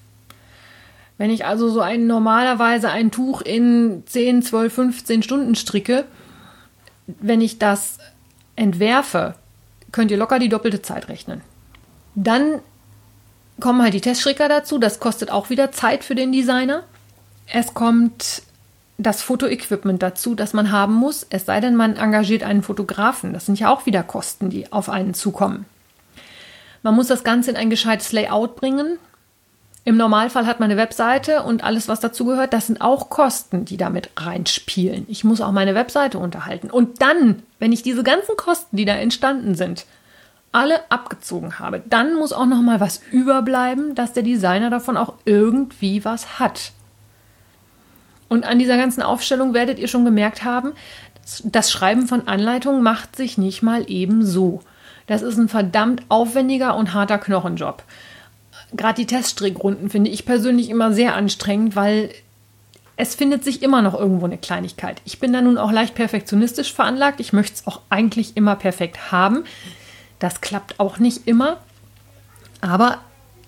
Wenn 1.17 1.29
ich 1.29 1.45
also 1.45 1.69
so 1.69 1.81
ein 1.81 2.07
normalerweise 2.07 2.89
ein 2.89 3.11
Tuch 3.11 3.41
in 3.41 4.03
10, 4.05 4.43
12, 4.43 4.73
15 4.73 5.23
Stunden 5.23 5.55
stricke, 5.55 6.05
wenn 7.07 7.41
ich 7.41 7.59
das 7.59 7.97
entwerfe, 8.55 9.35
könnt 9.93 10.11
ihr 10.11 10.17
locker 10.17 10.39
die 10.39 10.49
doppelte 10.49 10.81
Zeit 10.81 11.07
rechnen. 11.07 11.39
Dann 12.15 12.59
kommen 13.61 13.81
halt 13.81 13.93
die 13.93 14.01
Teststricker 14.01 14.49
dazu, 14.49 14.77
das 14.77 14.99
kostet 14.99 15.31
auch 15.31 15.49
wieder 15.49 15.71
Zeit 15.71 16.03
für 16.03 16.15
den 16.15 16.33
Designer. 16.33 16.83
Es 17.47 17.73
kommt 17.73 18.41
das 18.97 19.21
Fotoequipment 19.21 20.03
dazu, 20.03 20.35
das 20.35 20.53
man 20.53 20.71
haben 20.71 20.93
muss, 20.93 21.25
es 21.29 21.45
sei 21.45 21.59
denn, 21.59 21.75
man 21.75 21.95
engagiert 21.95 22.43
einen 22.43 22.63
Fotografen. 22.63 23.33
Das 23.33 23.45
sind 23.45 23.59
ja 23.59 23.69
auch 23.69 23.85
wieder 23.85 24.03
Kosten, 24.03 24.49
die 24.49 24.71
auf 24.71 24.89
einen 24.89 25.13
zukommen. 25.13 25.65
Man 26.83 26.95
muss 26.95 27.07
das 27.07 27.23
Ganze 27.23 27.51
in 27.51 27.57
ein 27.57 27.69
gescheites 27.69 28.11
Layout 28.11 28.55
bringen. 28.55 28.97
Im 29.85 29.97
Normalfall 29.97 30.45
hat 30.45 30.61
man 30.61 30.71
eine 30.71 30.79
Webseite 30.79 31.43
und 31.43 31.63
alles, 31.63 31.89
was 31.89 31.99
dazugehört, 31.99 32.53
das 32.53 32.67
sind 32.67 32.79
auch 32.79 33.09
Kosten, 33.09 33.65
die 33.65 33.75
damit 33.75 34.11
reinspielen. 34.15 35.05
Ich 35.09 35.25
muss 35.25 35.41
auch 35.41 35.51
meine 35.51 35.75
Webseite 35.75 36.19
unterhalten. 36.19 36.69
Und 36.69 37.01
dann, 37.01 37.43
wenn 37.59 37.73
ich 37.73 37.83
diese 37.83 38.03
ganzen 38.03 38.37
Kosten, 38.37 38.77
die 38.77 38.85
da 38.85 38.93
entstanden 38.93 39.55
sind, 39.55 39.85
alle 40.53 40.89
abgezogen 40.89 41.59
habe, 41.59 41.81
dann 41.89 42.15
muss 42.15 42.31
auch 42.31 42.45
noch 42.45 42.61
mal 42.61 42.79
was 42.79 43.01
überbleiben, 43.11 43.93
dass 43.93 44.13
der 44.13 44.23
Designer 44.23 44.69
davon 44.69 44.95
auch 44.95 45.15
irgendwie 45.25 46.05
was 46.05 46.39
hat. 46.39 46.71
Und 48.29 48.45
an 48.45 48.59
dieser 48.59 48.77
ganzen 48.77 49.03
Aufstellung 49.03 49.53
werdet 49.53 49.79
ihr 49.79 49.89
schon 49.89 50.05
gemerkt 50.05 50.45
haben, 50.45 50.71
das 51.43 51.71
Schreiben 51.71 52.07
von 52.07 52.27
Anleitungen 52.27 52.83
macht 52.83 53.15
sich 53.15 53.37
nicht 53.37 53.63
mal 53.63 53.89
eben 53.89 54.25
so. 54.25 54.61
Das 55.07 55.21
ist 55.21 55.37
ein 55.37 55.49
verdammt 55.49 56.03
aufwendiger 56.07 56.75
und 56.75 56.93
harter 56.93 57.17
Knochenjob 57.17 57.83
gerade 58.75 59.01
die 59.01 59.07
Teststrickrunden 59.07 59.89
finde 59.89 60.09
ich 60.09 60.25
persönlich 60.25 60.69
immer 60.69 60.93
sehr 60.93 61.15
anstrengend, 61.15 61.75
weil 61.75 62.09
es 62.95 63.15
findet 63.15 63.43
sich 63.43 63.63
immer 63.63 63.81
noch 63.81 63.99
irgendwo 63.99 64.25
eine 64.25 64.37
Kleinigkeit. 64.37 65.01
Ich 65.05 65.19
bin 65.19 65.33
da 65.33 65.41
nun 65.41 65.57
auch 65.57 65.71
leicht 65.71 65.95
perfektionistisch 65.95 66.73
veranlagt. 66.73 67.19
Ich 67.19 67.33
möchte 67.33 67.55
es 67.55 67.67
auch 67.67 67.81
eigentlich 67.89 68.37
immer 68.37 68.55
perfekt 68.55 69.11
haben. 69.11 69.45
Das 70.19 70.41
klappt 70.41 70.79
auch 70.79 70.99
nicht 70.99 71.27
immer. 71.27 71.57
Aber 72.61 72.99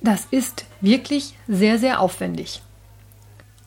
das 0.01 0.27
ist 0.31 0.65
wirklich 0.81 1.35
sehr, 1.47 1.77
sehr 1.77 1.99
aufwendig. 1.99 2.61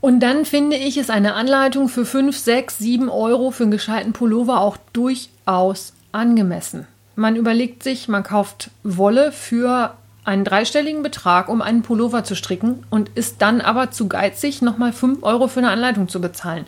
Und 0.01 0.21
dann 0.21 0.44
finde 0.44 0.77
ich, 0.77 0.99
ist 0.99 1.11
eine 1.11 1.35
Anleitung 1.35 1.88
für 1.88 2.05
5, 2.05 2.37
6, 2.37 2.79
7 2.79 3.09
Euro 3.09 3.51
für 3.51 3.64
einen 3.64 3.73
gescheiten 3.73 4.12
Pullover 4.12 4.61
auch 4.61 4.77
durchaus 4.92 5.92
angemessen. 6.12 6.87
Man 7.16 7.35
überlegt 7.35 7.83
sich, 7.83 8.07
man 8.09 8.23
kauft 8.23 8.71
Wolle 8.85 9.33
für 9.33 9.97
einen 10.28 10.44
dreistelligen 10.44 11.02
Betrag, 11.02 11.48
um 11.48 11.62
einen 11.62 11.82
Pullover 11.82 12.22
zu 12.22 12.36
stricken 12.36 12.84
und 12.90 13.08
ist 13.14 13.42
dann 13.42 13.60
aber 13.60 13.90
zu 13.90 14.08
geizig, 14.08 14.62
nochmal 14.62 14.92
5 14.92 15.22
Euro 15.22 15.48
für 15.48 15.60
eine 15.60 15.70
Anleitung 15.70 16.08
zu 16.08 16.20
bezahlen. 16.20 16.66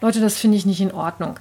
Leute, 0.00 0.20
das 0.20 0.36
finde 0.36 0.56
ich 0.56 0.66
nicht 0.66 0.80
in 0.80 0.92
Ordnung. 0.92 1.40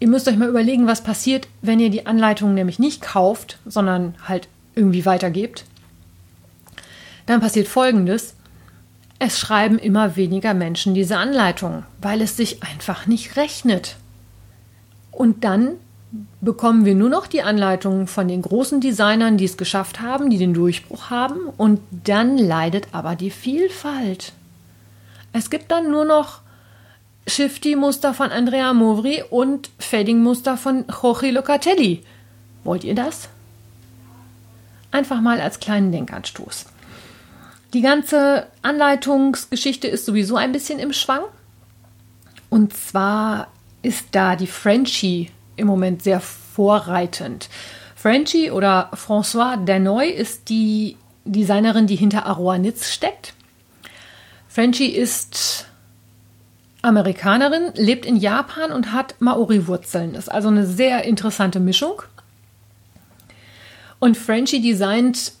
Ihr 0.00 0.08
müsst 0.08 0.26
euch 0.28 0.36
mal 0.36 0.48
überlegen, 0.48 0.86
was 0.86 1.02
passiert, 1.02 1.48
wenn 1.62 1.78
ihr 1.78 1.90
die 1.90 2.06
Anleitung 2.06 2.54
nämlich 2.54 2.78
nicht 2.78 3.02
kauft, 3.02 3.58
sondern 3.66 4.14
halt 4.26 4.48
irgendwie 4.74 5.04
weitergebt. 5.04 5.64
Dann 7.26 7.40
passiert 7.40 7.68
Folgendes. 7.68 8.34
Es 9.18 9.38
schreiben 9.38 9.78
immer 9.78 10.16
weniger 10.16 10.54
Menschen 10.54 10.94
diese 10.94 11.18
Anleitungen, 11.18 11.84
weil 12.00 12.22
es 12.22 12.36
sich 12.36 12.62
einfach 12.62 13.06
nicht 13.06 13.36
rechnet. 13.36 13.96
Und 15.10 15.44
dann 15.44 15.72
bekommen 16.40 16.84
wir 16.84 16.94
nur 16.94 17.08
noch 17.08 17.26
die 17.26 17.42
Anleitungen 17.42 18.06
von 18.06 18.28
den 18.28 18.42
großen 18.42 18.80
Designern, 18.80 19.36
die 19.36 19.44
es 19.44 19.56
geschafft 19.56 20.00
haben, 20.00 20.30
die 20.30 20.38
den 20.38 20.54
Durchbruch 20.54 21.10
haben. 21.10 21.40
Und 21.56 21.80
dann 21.90 22.38
leidet 22.38 22.88
aber 22.92 23.14
die 23.14 23.30
Vielfalt. 23.30 24.32
Es 25.32 25.50
gibt 25.50 25.70
dann 25.70 25.90
nur 25.90 26.04
noch 26.04 26.40
Shifty-Muster 27.26 28.14
von 28.14 28.30
Andrea 28.30 28.72
Movri 28.72 29.22
und 29.28 29.70
Fading-Muster 29.78 30.56
von 30.56 30.86
Jorge 31.02 31.30
Locatelli. 31.30 32.02
Wollt 32.64 32.84
ihr 32.84 32.94
das? 32.94 33.28
Einfach 34.90 35.20
mal 35.20 35.40
als 35.40 35.60
kleinen 35.60 35.92
Denkanstoß. 35.92 36.66
Die 37.74 37.82
ganze 37.82 38.46
Anleitungsgeschichte 38.62 39.88
ist 39.88 40.06
sowieso 40.06 40.36
ein 40.36 40.52
bisschen 40.52 40.78
im 40.78 40.94
Schwang. 40.94 41.20
Und 42.48 42.74
zwar 42.74 43.48
ist 43.82 44.06
da 44.12 44.36
die 44.36 44.46
Frenchie 44.46 45.30
im 45.58 45.66
Moment 45.66 46.02
sehr 46.02 46.20
vorreitend. 46.20 47.48
Frenchie 47.94 48.50
oder 48.50 48.90
François 48.94 49.56
Danoy 49.64 50.08
ist 50.08 50.48
die 50.48 50.96
Designerin, 51.24 51.86
die 51.86 51.96
hinter 51.96 52.26
Aroanitz 52.26 52.90
steckt. 52.90 53.34
Frenchie 54.48 54.90
ist 54.90 55.66
Amerikanerin, 56.82 57.72
lebt 57.74 58.06
in 58.06 58.16
Japan 58.16 58.72
und 58.72 58.92
hat 58.92 59.16
Maori-Wurzeln. 59.20 60.14
Ist 60.14 60.30
also 60.30 60.48
eine 60.48 60.66
sehr 60.66 61.04
interessante 61.04 61.60
Mischung. 61.60 62.02
Und 63.98 64.16
Frenchie 64.16 64.62
designt 64.62 65.32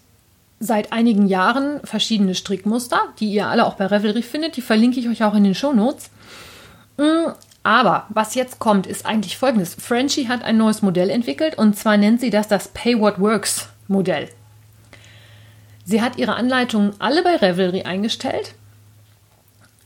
seit 0.60 0.92
einigen 0.92 1.28
Jahren 1.28 1.80
verschiedene 1.84 2.34
Strickmuster, 2.34 3.00
die 3.20 3.30
ihr 3.30 3.46
alle 3.46 3.66
auch 3.66 3.74
bei 3.74 3.86
Revelry 3.86 4.22
findet. 4.22 4.56
Die 4.56 4.62
verlinke 4.62 4.98
ich 4.98 5.08
euch 5.08 5.22
auch 5.22 5.34
in 5.34 5.44
den 5.44 5.54
Show 5.54 5.72
Notes. 5.72 6.10
Aber 7.62 8.06
was 8.08 8.34
jetzt 8.34 8.58
kommt, 8.58 8.86
ist 8.86 9.04
eigentlich 9.04 9.36
folgendes. 9.36 9.74
Frenchie 9.74 10.28
hat 10.28 10.42
ein 10.42 10.56
neues 10.56 10.82
Modell 10.82 11.10
entwickelt 11.10 11.58
und 11.58 11.76
zwar 11.76 11.96
nennt 11.96 12.20
sie 12.20 12.30
das 12.30 12.48
das 12.48 12.68
Pay 12.68 12.98
What 12.98 13.20
Works 13.20 13.68
Modell. 13.88 14.28
Sie 15.84 16.02
hat 16.02 16.18
ihre 16.18 16.34
Anleitungen 16.34 16.92
alle 16.98 17.22
bei 17.22 17.36
Revelry 17.36 17.82
eingestellt 17.82 18.54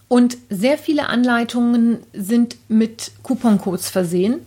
und 0.09 0.37
sehr 0.51 0.77
viele 0.77 1.09
Anleitungen 1.09 2.05
sind 2.13 2.57
mit 2.69 3.13
Couponcodes 3.23 3.89
versehen, 3.89 4.47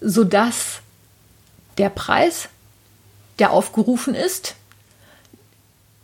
sodass 0.00 0.80
der 1.78 1.88
Preis, 1.88 2.48
der 3.38 3.52
aufgerufen 3.52 4.14
ist, 4.14 4.56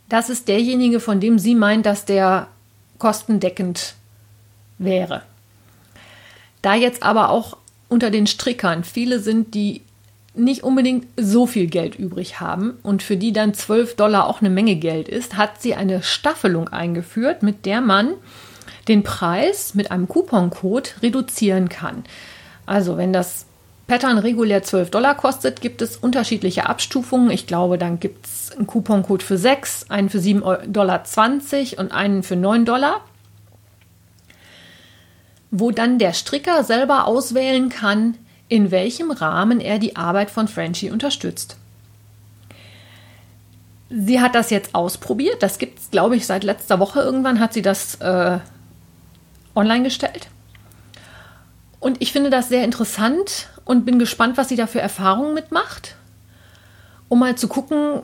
das 0.07 0.29
ist 0.29 0.47
derjenige, 0.47 0.99
von 0.99 1.19
dem 1.19 1.39
sie 1.39 1.55
meint, 1.55 1.85
dass 1.85 2.05
der 2.05 2.47
kostendeckend 2.97 3.95
wäre. 4.77 5.23
Da 6.61 6.75
jetzt 6.75 7.03
aber 7.03 7.29
auch 7.29 7.57
unter 7.87 8.11
den 8.11 8.27
Strickern 8.27 8.83
viele 8.83 9.19
sind, 9.19 9.53
die 9.53 9.81
nicht 10.35 10.63
unbedingt 10.63 11.07
so 11.17 11.47
viel 11.47 11.67
Geld 11.67 11.95
übrig 11.95 12.39
haben 12.39 12.77
und 12.83 13.03
für 13.03 13.17
die 13.17 13.33
dann 13.33 13.53
12 13.53 13.95
Dollar 13.95 14.27
auch 14.27 14.41
eine 14.41 14.49
Menge 14.49 14.75
Geld 14.75 15.09
ist, 15.09 15.37
hat 15.37 15.61
sie 15.61 15.75
eine 15.75 16.03
Staffelung 16.03 16.69
eingeführt, 16.69 17.43
mit 17.43 17.65
der 17.65 17.81
man 17.81 18.13
den 18.87 19.03
Preis 19.03 19.75
mit 19.75 19.91
einem 19.91 20.07
Couponcode 20.07 20.95
reduzieren 21.01 21.69
kann. 21.69 22.03
Also 22.65 22.97
wenn 22.97 23.11
das 23.11 23.45
Pattern 23.87 24.19
regulär 24.19 24.61
12 24.61 24.91
Dollar 24.91 25.15
kostet, 25.15 25.61
gibt 25.61 25.81
es 25.81 25.97
unterschiedliche 25.97 26.69
Abstufungen. 26.69 27.31
Ich 27.31 27.47
glaube, 27.47 27.77
dann 27.77 27.99
gibt 27.99 28.27
es 28.27 28.51
einen 28.55 28.67
Couponcode 28.67 29.23
für 29.23 29.37
6, 29.37 29.89
einen 29.89 30.09
für 30.09 30.19
7,20 30.19 30.67
Dollar 30.67 31.03
und 31.79 31.91
einen 31.91 32.23
für 32.23 32.35
9 32.35 32.65
Dollar, 32.65 33.01
wo 35.51 35.71
dann 35.71 35.99
der 35.99 36.13
Stricker 36.13 36.63
selber 36.63 37.05
auswählen 37.05 37.69
kann, 37.69 38.17
in 38.47 38.71
welchem 38.71 39.11
Rahmen 39.11 39.59
er 39.61 39.79
die 39.79 39.95
Arbeit 39.95 40.31
von 40.31 40.47
Frenchie 40.47 40.91
unterstützt. 40.91 41.57
Sie 43.89 44.21
hat 44.21 44.35
das 44.35 44.51
jetzt 44.51 44.75
ausprobiert. 44.75 45.41
Das 45.41 45.57
gibt 45.57 45.79
es, 45.79 45.91
glaube 45.91 46.15
ich, 46.15 46.25
seit 46.25 46.43
letzter 46.43 46.79
Woche 46.79 47.01
irgendwann 47.01 47.39
hat 47.39 47.53
sie 47.53 47.63
das 47.63 47.95
äh, 47.95 48.39
online 49.55 49.83
gestellt. 49.83 50.27
Und 51.79 52.01
ich 52.01 52.11
finde 52.11 52.29
das 52.29 52.49
sehr 52.49 52.63
interessant 52.63 53.49
und 53.65 53.85
bin 53.85 53.99
gespannt, 53.99 54.37
was 54.37 54.49
sie 54.49 54.55
da 54.55 54.67
für 54.67 54.81
Erfahrungen 54.81 55.33
mitmacht, 55.33 55.95
um 57.07 57.19
mal 57.19 57.35
zu 57.35 57.47
gucken, 57.47 58.01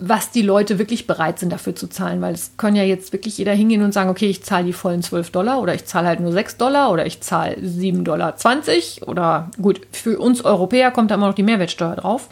was 0.00 0.30
die 0.30 0.42
Leute 0.42 0.78
wirklich 0.78 1.06
bereit 1.06 1.38
sind 1.38 1.52
dafür 1.52 1.76
zu 1.76 1.86
zahlen, 1.86 2.22
weil 2.22 2.34
es 2.34 2.56
kann 2.56 2.74
ja 2.74 2.82
jetzt 2.82 3.12
wirklich 3.12 3.36
jeder 3.36 3.52
hingehen 3.52 3.82
und 3.82 3.92
sagen, 3.92 4.08
okay, 4.08 4.28
ich 4.28 4.42
zahle 4.42 4.64
die 4.64 4.72
vollen 4.72 5.02
12 5.02 5.30
Dollar 5.30 5.60
oder 5.60 5.74
ich 5.74 5.84
zahle 5.84 6.08
halt 6.08 6.20
nur 6.20 6.32
6 6.32 6.56
Dollar 6.56 6.90
oder 6.90 7.04
ich 7.04 7.20
zahle 7.20 7.56
7,20 7.56 8.02
Dollar 8.02 9.08
oder 9.08 9.50
gut, 9.60 9.82
für 9.92 10.18
uns 10.18 10.42
Europäer 10.42 10.90
kommt 10.90 11.10
da 11.10 11.16
immer 11.16 11.28
noch 11.28 11.34
die 11.34 11.42
Mehrwertsteuer 11.42 11.96
drauf. 11.96 12.28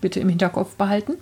Bitte 0.00 0.20
im 0.20 0.28
Hinterkopf 0.28 0.74
behalten. 0.74 1.14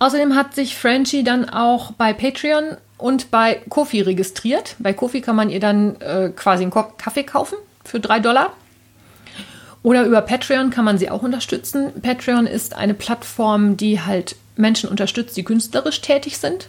Außerdem 0.00 0.34
hat 0.34 0.54
sich 0.54 0.76
Frenchie 0.76 1.22
dann 1.22 1.48
auch 1.48 1.92
bei 1.92 2.12
Patreon 2.12 2.78
und 2.98 3.30
bei 3.30 3.62
Kofi 3.68 4.00
registriert. 4.00 4.74
Bei 4.78 4.92
Kofi 4.92 5.20
kann 5.20 5.36
man 5.36 5.50
ihr 5.50 5.60
dann 5.60 6.00
äh, 6.00 6.30
quasi 6.34 6.64
einen 6.64 6.72
Kaffee 6.72 7.24
kaufen 7.24 7.56
für 7.84 8.00
3 8.00 8.20
Dollar. 8.20 8.52
Oder 9.82 10.04
über 10.04 10.20
Patreon 10.20 10.70
kann 10.70 10.84
man 10.84 10.98
sie 10.98 11.10
auch 11.10 11.22
unterstützen. 11.22 11.92
Patreon 12.02 12.46
ist 12.46 12.74
eine 12.74 12.94
Plattform, 12.94 13.76
die 13.76 14.00
halt 14.00 14.36
Menschen 14.56 14.90
unterstützt, 14.90 15.36
die 15.36 15.44
künstlerisch 15.44 16.02
tätig 16.02 16.38
sind, 16.38 16.68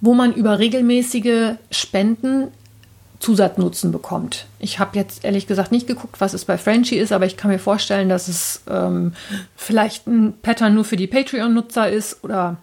wo 0.00 0.14
man 0.14 0.32
über 0.32 0.58
regelmäßige 0.58 1.56
Spenden 1.70 2.48
Zusatznutzen 3.20 3.90
bekommt. 3.92 4.46
Ich 4.58 4.78
habe 4.78 4.98
jetzt 4.98 5.24
ehrlich 5.24 5.46
gesagt 5.46 5.72
nicht 5.72 5.86
geguckt, 5.86 6.20
was 6.20 6.34
es 6.34 6.44
bei 6.44 6.58
Frenchie 6.58 6.96
ist, 6.96 7.12
aber 7.12 7.24
ich 7.24 7.36
kann 7.36 7.50
mir 7.50 7.58
vorstellen, 7.58 8.08
dass 8.08 8.28
es 8.28 8.62
ähm, 8.68 9.14
vielleicht 9.56 10.06
ein 10.06 10.34
Pattern 10.42 10.74
nur 10.74 10.84
für 10.84 10.96
die 10.96 11.06
Patreon-Nutzer 11.06 11.88
ist 11.88 12.22
oder 12.22 12.58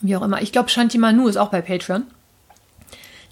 wie 0.00 0.16
auch 0.16 0.22
immer. 0.22 0.40
Ich 0.40 0.52
glaube, 0.52 0.70
Shanti 0.70 0.96
Manu 0.96 1.28
ist 1.28 1.36
auch 1.36 1.50
bei 1.50 1.60
Patreon. 1.60 2.04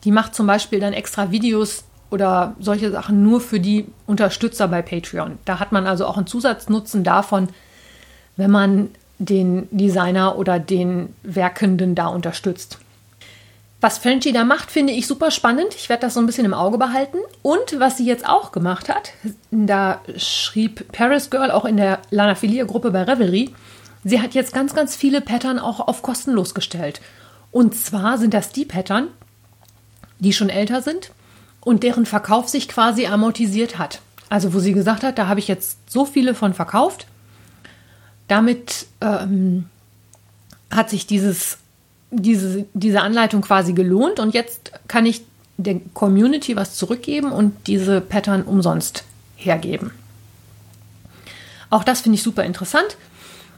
Die 0.05 0.11
macht 0.11 0.35
zum 0.35 0.47
Beispiel 0.47 0.81
dann 0.81 0.93
extra 0.93 1.31
Videos 1.31 1.85
oder 2.13 2.55
solche 2.61 2.91
Sachen 2.91 3.23
nur 3.23 3.41
für 3.41 3.59
die 3.59 3.87
Unterstützer 4.07 4.69
bei 4.69 4.83
Patreon. 4.83 5.39
Da 5.45 5.59
hat 5.59 5.73
man 5.73 5.87
also 5.87 6.07
auch 6.07 6.17
einen 6.17 6.27
Zusatznutzen 6.27 7.05
davon, 7.05 7.49
wenn 8.37 8.51
man 8.51 8.91
den 9.19 9.69
Designer 9.71 10.37
oder 10.37 10.59
den 10.59 11.15
Werkenden 11.23 11.95
da 11.95 12.09
unterstützt. 12.09 12.79
Was 13.81 13.99
Frenchie 13.99 14.33
da 14.33 14.45
macht, 14.45 14.71
finde 14.71 14.93
ich 14.93 15.07
super 15.07 15.31
spannend. 15.31 15.75
Ich 15.75 15.89
werde 15.89 16.03
das 16.03 16.15
so 16.15 16.21
ein 16.21 16.27
bisschen 16.27 16.45
im 16.45 16.55
Auge 16.55 16.79
behalten. 16.79 17.19
Und 17.43 17.81
was 17.81 17.97
sie 17.97 18.07
jetzt 18.07 18.29
auch 18.29 18.53
gemacht 18.53 18.89
hat, 18.89 19.13
da 19.51 20.01
schrieb 20.17 20.93
Paris 20.93 21.31
Girl 21.31 21.51
auch 21.51 21.65
in 21.65 21.77
der 21.77 21.99
Lana 22.11 22.37
Filia 22.37 22.65
Gruppe 22.65 22.93
bei 22.93 23.03
Revelry, 23.03 23.53
sie 24.05 24.21
hat 24.21 24.35
jetzt 24.35 24.55
ganz, 24.55 24.75
ganz 24.75 24.95
viele 24.95 25.21
Pattern 25.21 25.59
auch 25.59 25.81
auf 25.81 26.03
kostenlos 26.03 26.55
gestellt. 26.55 27.01
Und 27.51 27.75
zwar 27.75 28.19
sind 28.19 28.35
das 28.35 28.51
die 28.51 28.65
Pattern, 28.65 29.09
die 30.21 30.33
schon 30.33 30.49
älter 30.49 30.81
sind 30.81 31.11
und 31.65 31.83
deren 31.83 32.07
Verkauf 32.07 32.49
sich 32.49 32.69
quasi 32.69 33.07
amortisiert 33.07 33.79
hat. 33.79 34.01
Also 34.29 34.55
wo 34.55 34.59
sie 34.59 34.73
gesagt 34.73 35.03
hat, 35.03 35.19
da 35.19 35.29
habe 35.29 35.41
ich 35.41 35.49
jetzt 35.49 35.79
so 35.91 36.05
viele 36.05 36.35
von 36.35 36.55
verkauft. 36.55 37.07
Damit 38.29 38.87
ähm, 39.01 39.67
hat 40.71 40.91
sich 40.91 41.07
dieses, 41.07 41.59
diese, 42.11 42.67
diese 42.73 43.03
Anleitung 43.03 43.43
quasi 43.43 43.73
gelohnt 43.73 44.21
und 44.21 44.35
jetzt 44.35 44.73
kann 44.89 45.07
ich 45.07 45.23
der 45.59 45.81
Community 45.95 46.57
was 46.57 46.77
zurückgeben 46.77 47.31
und 47.31 47.67
diese 47.67 48.01
Pattern 48.01 48.43
umsonst 48.43 49.05
hergeben. 49.37 49.93
Auch 51.71 51.85
das 51.85 52.01
finde 52.01 52.17
ich 52.17 52.23
super 52.23 52.45
interessant. 52.45 52.97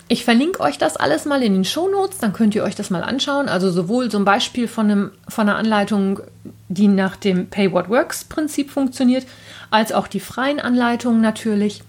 Ich 0.06 0.24
verlinke 0.24 0.60
euch 0.60 0.76
das 0.76 0.96
alles 0.96 1.24
mal 1.24 1.42
in 1.42 1.54
den 1.54 1.64
Show 1.64 1.88
Notes, 1.88 2.18
dann 2.18 2.34
könnt 2.34 2.54
ihr 2.54 2.62
euch 2.62 2.74
das 2.74 2.90
mal 2.90 3.02
anschauen. 3.02 3.48
Also 3.48 3.70
sowohl 3.70 4.10
so 4.10 4.18
ein 4.18 4.26
Beispiel 4.26 4.68
von, 4.68 4.90
einem, 4.90 5.10
von 5.28 5.48
einer 5.48 5.56
Anleitung, 5.56 6.20
die 6.68 6.88
nach 6.88 7.16
dem 7.16 7.48
Pay 7.48 7.72
What 7.72 7.88
Works 7.88 8.24
Prinzip 8.24 8.70
funktioniert, 8.70 9.26
als 9.70 9.92
auch 9.92 10.06
die 10.06 10.20
freien 10.20 10.60
Anleitungen 10.60 11.22
natürlich. 11.22 11.82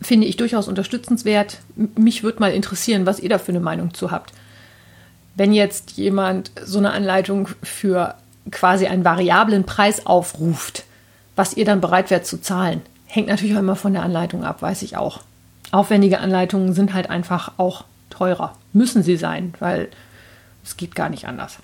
Finde 0.00 0.26
ich 0.26 0.36
durchaus 0.36 0.68
unterstützenswert. 0.68 1.58
Mich 1.96 2.22
würde 2.22 2.40
mal 2.40 2.52
interessieren, 2.52 3.04
was 3.04 3.20
ihr 3.20 3.28
da 3.28 3.38
für 3.38 3.52
eine 3.52 3.60
Meinung 3.60 3.92
zu 3.92 4.10
habt. 4.10 4.32
Wenn 5.34 5.52
jetzt 5.52 5.92
jemand 5.92 6.50
so 6.64 6.78
eine 6.78 6.92
Anleitung 6.92 7.48
für 7.62 8.14
quasi 8.50 8.86
einen 8.86 9.04
variablen 9.04 9.64
Preis 9.64 10.06
aufruft, 10.06 10.84
was 11.34 11.54
ihr 11.54 11.66
dann 11.66 11.82
bereit 11.82 12.08
wärt 12.08 12.24
zu 12.24 12.40
zahlen, 12.40 12.80
hängt 13.06 13.28
natürlich 13.28 13.54
auch 13.54 13.60
immer 13.60 13.76
von 13.76 13.92
der 13.92 14.02
Anleitung 14.02 14.44
ab, 14.44 14.62
weiß 14.62 14.80
ich 14.82 14.96
auch 14.96 15.20
aufwendige 15.72 16.20
Anleitungen 16.20 16.72
sind 16.72 16.94
halt 16.94 17.10
einfach 17.10 17.52
auch 17.56 17.84
teurer. 18.10 18.54
Müssen 18.72 19.02
sie 19.02 19.16
sein, 19.16 19.54
weil 19.58 19.88
es 20.64 20.76
geht 20.76 20.94
gar 20.94 21.08
nicht 21.08 21.26
anders. 21.26 21.58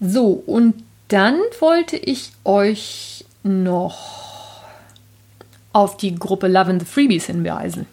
So, 0.00 0.30
und 0.46 0.82
dann 1.08 1.38
wollte 1.60 1.96
ich 1.96 2.32
euch 2.44 3.24
noch 3.42 4.62
auf 5.72 5.96
die 5.96 6.14
Gruppe 6.14 6.48
Love 6.48 6.70
and 6.70 6.82
the 6.82 6.86
Freebies 6.86 7.26
hinweisen. 7.26 7.86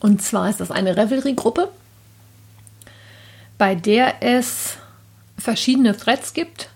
Und 0.00 0.20
zwar 0.20 0.50
ist 0.50 0.60
das 0.60 0.70
eine 0.70 0.96
Revelry-Gruppe, 0.96 1.70
bei 3.56 3.74
der 3.74 4.22
es 4.22 4.76
verschiedene 5.38 5.96
Threads 5.96 6.34
gibt, 6.34 6.68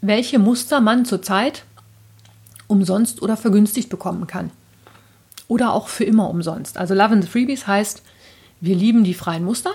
welche 0.00 0.38
Muster 0.38 0.80
man 0.80 1.04
zurzeit 1.04 1.64
umsonst 2.66 3.22
oder 3.22 3.36
vergünstigt 3.36 3.88
bekommen 3.88 4.26
kann 4.26 4.50
oder 5.48 5.72
auch 5.72 5.88
für 5.88 6.04
immer 6.04 6.30
umsonst. 6.30 6.78
Also 6.78 6.94
Love 6.94 7.14
in 7.14 7.22
the 7.22 7.28
Freebies 7.28 7.66
heißt, 7.66 8.02
wir 8.60 8.76
lieben 8.76 9.02
die 9.02 9.14
freien 9.14 9.44
Muster, 9.44 9.72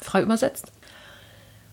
frei 0.00 0.22
übersetzt. 0.22 0.70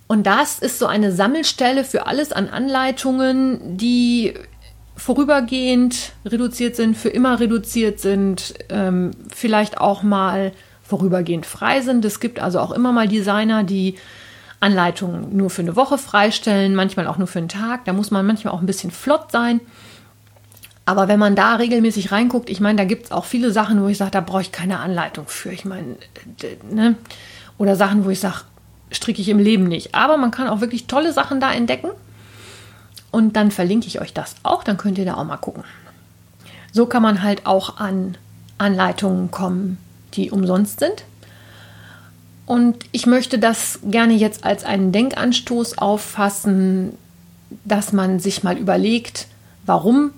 Und 0.07 0.25
das 0.25 0.59
ist 0.59 0.79
so 0.79 0.87
eine 0.87 1.11
Sammelstelle 1.11 1.83
für 1.83 2.05
alles 2.05 2.31
an 2.31 2.49
Anleitungen, 2.49 3.77
die 3.77 4.33
vorübergehend 4.97 6.11
reduziert 6.25 6.75
sind, 6.75 6.97
für 6.97 7.09
immer 7.09 7.39
reduziert 7.39 7.99
sind, 7.99 8.53
ähm, 8.69 9.11
vielleicht 9.33 9.79
auch 9.79 10.03
mal 10.03 10.51
vorübergehend 10.83 11.45
frei 11.45 11.81
sind. 11.81 12.03
Es 12.05 12.19
gibt 12.19 12.39
also 12.39 12.59
auch 12.59 12.71
immer 12.71 12.91
mal 12.91 13.07
Designer, 13.07 13.63
die 13.63 13.95
Anleitungen 14.59 15.35
nur 15.35 15.49
für 15.49 15.63
eine 15.63 15.75
Woche 15.75 15.97
freistellen, 15.97 16.75
manchmal 16.75 17.07
auch 17.07 17.17
nur 17.17 17.27
für 17.27 17.39
einen 17.39 17.49
Tag. 17.49 17.85
Da 17.85 17.93
muss 17.93 18.11
man 18.11 18.25
manchmal 18.27 18.53
auch 18.53 18.59
ein 18.59 18.67
bisschen 18.67 18.91
flott 18.91 19.31
sein. 19.31 19.59
Aber 20.85 21.07
wenn 21.07 21.19
man 21.19 21.35
da 21.35 21.55
regelmäßig 21.55 22.11
reinguckt, 22.11 22.49
ich 22.49 22.59
meine, 22.59 22.77
da 22.77 22.85
gibt 22.85 23.05
es 23.05 23.11
auch 23.11 23.25
viele 23.25 23.51
Sachen, 23.51 23.81
wo 23.81 23.87
ich 23.87 23.97
sage, 23.97 24.11
da 24.11 24.21
brauche 24.21 24.41
ich 24.41 24.51
keine 24.51 24.79
Anleitung 24.79 25.25
für. 25.27 25.51
Ich 25.51 25.65
meine, 25.65 25.95
ne? 26.69 26.95
Oder 27.57 27.75
Sachen, 27.75 28.03
wo 28.05 28.09
ich 28.09 28.19
sage, 28.19 28.41
stricke 28.91 29.21
ich 29.21 29.29
im 29.29 29.39
Leben 29.39 29.65
nicht. 29.65 29.93
Aber 29.93 30.17
man 30.17 30.31
kann 30.31 30.47
auch 30.47 30.61
wirklich 30.61 30.87
tolle 30.87 31.13
Sachen 31.13 31.39
da 31.39 31.53
entdecken. 31.53 31.89
Und 33.11 33.35
dann 33.35 33.51
verlinke 33.51 33.87
ich 33.87 34.01
euch 34.01 34.13
das 34.13 34.35
auch, 34.43 34.63
dann 34.63 34.77
könnt 34.77 34.97
ihr 34.97 35.05
da 35.05 35.15
auch 35.15 35.23
mal 35.25 35.37
gucken. 35.37 35.63
So 36.71 36.85
kann 36.85 37.03
man 37.03 37.21
halt 37.21 37.45
auch 37.45 37.77
an 37.77 38.17
Anleitungen 38.57 39.31
kommen, 39.31 39.77
die 40.13 40.31
umsonst 40.31 40.79
sind. 40.79 41.03
Und 42.45 42.85
ich 42.91 43.05
möchte 43.05 43.37
das 43.37 43.79
gerne 43.83 44.13
jetzt 44.13 44.43
als 44.43 44.63
einen 44.63 44.91
Denkanstoß 44.91 45.77
auffassen, 45.77 46.97
dass 47.65 47.91
man 47.91 48.19
sich 48.19 48.43
mal 48.43 48.57
überlegt, 48.57 49.27
warum 49.65 50.11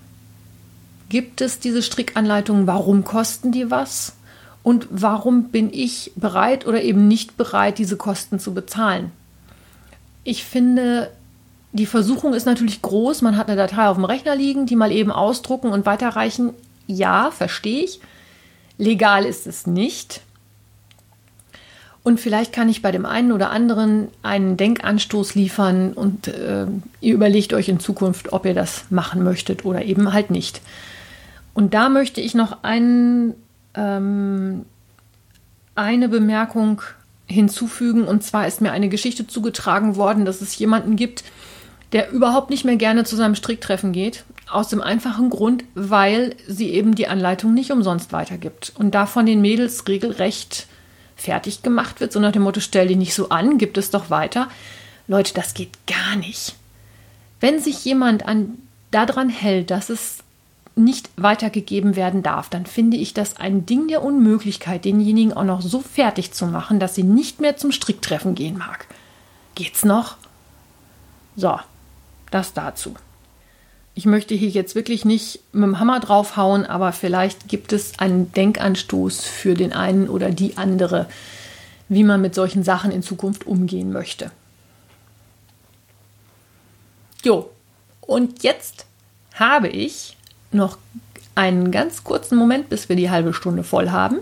gibt 1.14 1.42
es 1.42 1.60
diese 1.60 1.84
Strickanleitungen? 1.84 2.66
Warum 2.66 3.04
kosten 3.04 3.52
die 3.52 3.70
was? 3.70 4.14
Und 4.64 4.88
warum 4.90 5.50
bin 5.50 5.72
ich 5.72 6.12
bereit 6.16 6.66
oder 6.66 6.82
eben 6.82 7.08
nicht 7.08 7.38
bereit, 7.38 7.78
diese 7.78 7.98
Kosten 7.98 8.40
zu 8.40 8.52
bezahlen? 8.56 9.12
Ich 10.24 10.44
finde, 10.44 11.12
die 11.72 11.86
Versuchung 11.86 12.34
ist 12.34 12.48
natürlich 12.48 12.82
groß. 12.82 13.22
Man 13.22 13.38
hat 13.38 13.48
eine 13.48 13.58
Datei 13.58 13.88
auf 13.90 13.96
dem 13.96 14.06
Rechner 14.06 14.36
liegen, 14.36 14.66
die 14.66 14.76
mal 14.76 14.92
eben 14.92 15.12
ausdrucken 15.12 15.68
und 15.68 15.86
weiterreichen. 15.86 16.50
Ja, 16.88 17.30
verstehe 17.30 17.84
ich. 17.84 18.00
Legal 18.80 19.24
ist 19.24 19.46
es 19.46 19.68
nicht. 19.68 20.22
Und 22.02 22.20
vielleicht 22.20 22.54
kann 22.54 22.70
ich 22.70 22.82
bei 22.82 22.92
dem 22.92 23.06
einen 23.06 23.32
oder 23.32 23.52
anderen 23.52 24.08
einen 24.24 24.58
Denkanstoß 24.58 25.36
liefern 25.36 25.94
und 25.94 26.28
äh, 26.28 26.66
ihr 27.02 27.14
überlegt 27.14 27.54
euch 27.54 27.70
in 27.70 27.80
Zukunft, 27.80 28.34
ob 28.34 28.48
ihr 28.48 28.56
das 28.56 28.86
machen 28.90 29.24
möchtet 29.24 29.64
oder 29.64 29.86
eben 29.86 30.12
halt 30.12 30.32
nicht. 30.32 30.60
Und 31.54 31.74
da 31.74 31.90
möchte 31.90 32.22
ich 32.22 32.34
noch 32.34 32.64
ein, 32.64 33.34
ähm, 33.76 34.66
eine 35.76 36.10
Bemerkung 36.10 36.82
hinzufügen. 37.28 38.06
Und 38.06 38.24
zwar 38.24 38.48
ist 38.48 38.62
mir 38.62 38.72
eine 38.72 38.90
Geschichte 38.90 39.28
zugetragen 39.28 39.96
worden, 39.96 40.26
dass 40.26 40.42
es 40.42 40.58
jemanden 40.58 40.96
gibt, 40.96 41.24
der 41.92 42.12
überhaupt 42.12 42.50
nicht 42.50 42.66
mehr 42.66 42.76
gerne 42.76 43.04
zu 43.04 43.16
seinem 43.16 43.36
Stricktreffen 43.36 43.92
geht. 43.92 44.26
Aus 44.50 44.68
dem 44.68 44.82
einfachen 44.82 45.30
Grund, 45.30 45.64
weil 45.74 46.36
sie 46.48 46.72
eben 46.72 46.96
die 46.96 47.08
Anleitung 47.08 47.54
nicht 47.54 47.72
umsonst 47.72 48.12
weitergibt. 48.12 48.74
Und 48.76 48.94
da 48.94 49.06
von 49.06 49.26
den 49.26 49.42
Mädels 49.42 49.88
regelrecht 49.88 50.68
fertig 51.16 51.62
gemacht 51.62 52.02
wird, 52.02 52.12
so 52.12 52.20
nach 52.20 52.32
dem 52.32 52.42
Motto, 52.42 52.60
stell 52.60 52.88
dich 52.88 52.98
nicht 52.98 53.14
so 53.14 53.30
an, 53.30 53.58
gib 53.58 53.78
es 53.78 53.92
doch 53.92 54.10
weiter. 54.10 54.50
Leute, 55.08 55.34
das 55.34 55.54
geht 55.54 55.72
gar 55.88 56.16
nicht. 56.16 56.56
Wenn 57.40 57.60
sich 57.60 57.86
jemand 57.86 58.26
an 58.26 58.58
daran 58.92 59.30
hält, 59.30 59.72
dass 59.72 59.90
es 59.90 60.23
nicht 60.76 61.10
weitergegeben 61.18 61.96
werden 61.96 62.24
darf, 62.24 62.50
dann 62.50 62.66
finde 62.66 62.98
ich 62.98 63.14
das 63.14 63.38
ein 63.38 63.66
Ding 63.66 63.88
der 63.88 64.04
Unmöglichkeit, 64.04 64.86
denjenigen 64.86 65.34
auch 65.34 65.44
noch 65.44 65.62
so 65.62 65.82
fertig 65.82 66.32
zu 66.32 66.48
machen, 66.48 66.80
dass 66.80 66.96
sie 66.96 67.04
nicht 67.04 67.40
mehr 67.42 67.58
zum 67.58 67.72
Stricktreffen 67.72 68.36
gehen 68.36 68.58
mag. 68.58 68.88
Geht's 69.56 69.86
noch? 69.86 70.18
So, 71.36 71.60
das 72.32 72.54
dazu. 72.54 72.96
Ich 73.96 74.06
möchte 74.08 74.34
hier 74.34 74.50
jetzt 74.50 74.74
wirklich 74.74 75.06
nicht 75.06 75.42
mit 75.52 75.64
dem 75.64 75.80
Hammer 75.80 76.00
draufhauen, 76.00 76.66
aber 76.66 76.92
vielleicht 76.92 77.48
gibt 77.48 77.74
es 77.74 78.00
einen 78.00 78.32
Denkanstoß 78.32 79.24
für 79.24 79.54
den 79.54 79.74
einen 79.74 80.10
oder 80.10 80.32
die 80.32 80.58
andere, 80.58 81.08
wie 81.90 82.04
man 82.04 82.22
mit 82.22 82.34
solchen 82.34 82.64
Sachen 82.64 82.90
in 82.90 83.04
Zukunft 83.04 83.46
umgehen 83.46 83.92
möchte. 83.92 84.32
Jo, 87.24 87.52
und 88.02 88.42
jetzt 88.42 88.88
habe 89.36 89.68
ich 89.68 90.18
noch 90.54 90.78
einen 91.36 91.72
ganz 91.72 92.04
kurzen 92.04 92.38
Moment, 92.38 92.70
bis 92.70 92.90
wir 92.90 92.96
die 92.96 93.10
halbe 93.10 93.34
Stunde 93.34 93.64
voll 93.64 93.90
haben. 93.90 94.18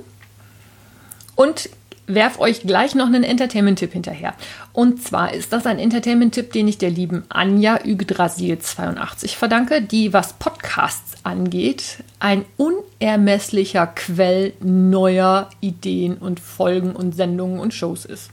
Und 1.35 1.69
werf 2.07 2.39
euch 2.39 2.61
gleich 2.61 2.95
noch 2.95 3.07
einen 3.07 3.23
Entertainment-Tipp 3.23 3.93
hinterher. 3.93 4.33
Und 4.73 5.03
zwar 5.03 5.33
ist 5.33 5.53
das 5.53 5.65
ein 5.65 5.79
Entertainment-Tipp, 5.79 6.51
den 6.51 6.67
ich 6.67 6.77
der 6.77 6.89
lieben 6.89 7.23
Anja 7.29 7.77
Yggdrasil82 7.77 9.35
verdanke, 9.35 9.81
die, 9.81 10.13
was 10.13 10.33
Podcasts 10.33 11.13
angeht, 11.23 12.03
ein 12.19 12.45
unermesslicher 12.57 13.87
Quell 13.87 14.53
neuer 14.59 15.49
Ideen 15.61 16.17
und 16.17 16.39
Folgen 16.39 16.95
und 16.95 17.15
Sendungen 17.15 17.59
und 17.59 17.73
Shows 17.73 18.05
ist. 18.05 18.29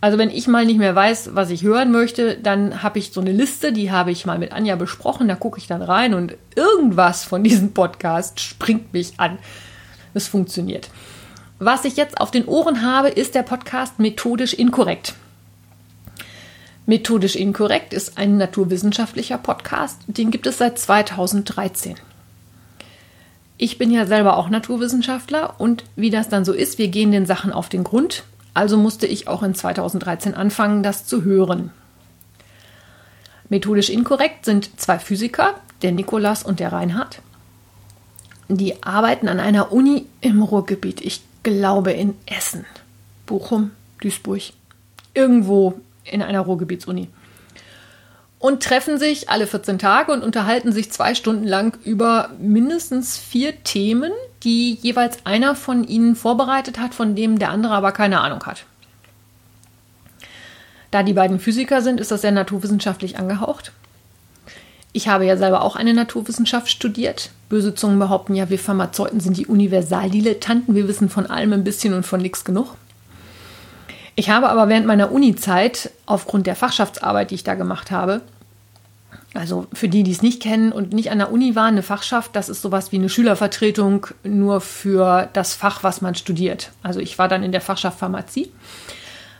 Also 0.00 0.18
wenn 0.18 0.30
ich 0.30 0.46
mal 0.46 0.66
nicht 0.66 0.78
mehr 0.78 0.94
weiß, 0.94 1.30
was 1.34 1.50
ich 1.50 1.62
hören 1.62 1.90
möchte, 1.90 2.36
dann 2.36 2.82
habe 2.82 2.98
ich 2.98 3.12
so 3.12 3.20
eine 3.20 3.32
Liste, 3.32 3.72
die 3.72 3.90
habe 3.90 4.10
ich 4.10 4.26
mal 4.26 4.38
mit 4.38 4.52
Anja 4.52 4.76
besprochen, 4.76 5.28
da 5.28 5.34
gucke 5.34 5.58
ich 5.58 5.66
dann 5.66 5.82
rein 5.82 6.14
und 6.14 6.36
irgendwas 6.54 7.24
von 7.24 7.42
diesem 7.42 7.72
Podcast 7.72 8.40
springt 8.40 8.92
mich 8.92 9.14
an. 9.18 9.38
Es 10.12 10.28
funktioniert. 10.28 10.90
Was 11.58 11.86
ich 11.86 11.96
jetzt 11.96 12.20
auf 12.20 12.30
den 12.30 12.44
Ohren 12.44 12.82
habe, 12.82 13.08
ist 13.08 13.34
der 13.34 13.42
Podcast 13.42 13.98
Methodisch 13.98 14.52
Inkorrekt. 14.52 15.14
Methodisch 16.84 17.34
Inkorrekt 17.34 17.94
ist 17.94 18.18
ein 18.18 18.36
naturwissenschaftlicher 18.36 19.38
Podcast, 19.38 20.02
den 20.06 20.30
gibt 20.30 20.46
es 20.46 20.58
seit 20.58 20.78
2013. 20.78 21.96
Ich 23.58 23.78
bin 23.78 23.90
ja 23.90 24.04
selber 24.04 24.36
auch 24.36 24.50
Naturwissenschaftler 24.50 25.54
und 25.58 25.84
wie 25.96 26.10
das 26.10 26.28
dann 26.28 26.44
so 26.44 26.52
ist, 26.52 26.76
wir 26.76 26.88
gehen 26.88 27.10
den 27.10 27.24
Sachen 27.24 27.52
auf 27.52 27.70
den 27.70 27.82
Grund. 27.82 28.24
Also 28.56 28.78
musste 28.78 29.06
ich 29.06 29.28
auch 29.28 29.42
in 29.42 29.54
2013 29.54 30.32
anfangen, 30.32 30.82
das 30.82 31.04
zu 31.04 31.24
hören. 31.24 31.72
Methodisch 33.50 33.90
inkorrekt 33.90 34.46
sind 34.46 34.80
zwei 34.80 34.98
Physiker, 34.98 35.56
der 35.82 35.92
Nikolas 35.92 36.42
und 36.42 36.58
der 36.58 36.72
Reinhard. 36.72 37.20
Die 38.48 38.82
arbeiten 38.82 39.28
an 39.28 39.40
einer 39.40 39.72
Uni 39.72 40.06
im 40.22 40.42
Ruhrgebiet. 40.42 41.02
Ich 41.02 41.20
glaube 41.42 41.92
in 41.92 42.14
Essen, 42.24 42.64
Bochum, 43.26 43.72
Duisburg. 44.00 44.40
Irgendwo 45.12 45.74
in 46.04 46.22
einer 46.22 46.40
Ruhrgebietsuni. 46.40 47.08
Und 48.38 48.62
treffen 48.62 48.98
sich 48.98 49.28
alle 49.28 49.46
14 49.46 49.78
Tage 49.78 50.12
und 50.12 50.24
unterhalten 50.24 50.72
sich 50.72 50.90
zwei 50.90 51.14
Stunden 51.14 51.44
lang 51.44 51.76
über 51.84 52.30
mindestens 52.40 53.18
vier 53.18 53.62
Themen, 53.64 54.12
die 54.46 54.78
jeweils 54.80 55.18
einer 55.26 55.56
von 55.56 55.82
ihnen 55.82 56.14
vorbereitet 56.14 56.78
hat, 56.78 56.94
von 56.94 57.16
dem 57.16 57.38
der 57.38 57.50
andere 57.50 57.74
aber 57.74 57.90
keine 57.90 58.20
Ahnung 58.20 58.46
hat. 58.46 58.64
Da 60.92 61.02
die 61.02 61.14
beiden 61.14 61.40
Physiker 61.40 61.82
sind, 61.82 61.98
ist 61.98 62.12
das 62.12 62.20
sehr 62.20 62.30
naturwissenschaftlich 62.30 63.18
angehaucht. 63.18 63.72
Ich 64.92 65.08
habe 65.08 65.26
ja 65.26 65.36
selber 65.36 65.62
auch 65.62 65.74
eine 65.74 65.92
Naturwissenschaft 65.92 66.68
studiert. 66.68 67.30
Böse 67.48 67.74
Zungen 67.74 67.98
behaupten 67.98 68.36
ja, 68.36 68.48
wir 68.48 68.58
Pharmazeuten 68.60 69.18
sind 69.18 69.36
die 69.36 69.46
Universaldilettanten. 69.46 70.76
Wir 70.76 70.86
wissen 70.86 71.10
von 71.10 71.26
allem 71.26 71.52
ein 71.52 71.64
bisschen 71.64 71.92
und 71.92 72.06
von 72.06 72.22
nichts 72.22 72.44
genug. 72.44 72.76
Ich 74.14 74.30
habe 74.30 74.48
aber 74.48 74.68
während 74.68 74.86
meiner 74.86 75.10
Uni-Zeit, 75.10 75.90
aufgrund 76.06 76.46
der 76.46 76.54
Fachschaftsarbeit, 76.54 77.32
die 77.32 77.34
ich 77.34 77.44
da 77.44 77.54
gemacht 77.54 77.90
habe, 77.90 78.22
also 79.36 79.66
für 79.72 79.88
die, 79.88 80.02
die 80.02 80.12
es 80.12 80.22
nicht 80.22 80.42
kennen 80.42 80.72
und 80.72 80.92
nicht 80.92 81.10
an 81.10 81.18
der 81.18 81.32
Uni 81.32 81.54
waren, 81.54 81.74
eine 81.74 81.82
Fachschaft, 81.82 82.34
das 82.34 82.48
ist 82.48 82.62
sowas 82.62 82.92
wie 82.92 82.96
eine 82.96 83.08
Schülervertretung 83.08 84.06
nur 84.24 84.60
für 84.60 85.28
das 85.32 85.54
Fach, 85.54 85.82
was 85.82 86.00
man 86.00 86.14
studiert. 86.14 86.70
Also 86.82 87.00
ich 87.00 87.18
war 87.18 87.28
dann 87.28 87.42
in 87.42 87.52
der 87.52 87.60
Fachschaft 87.60 87.98
Pharmazie, 87.98 88.50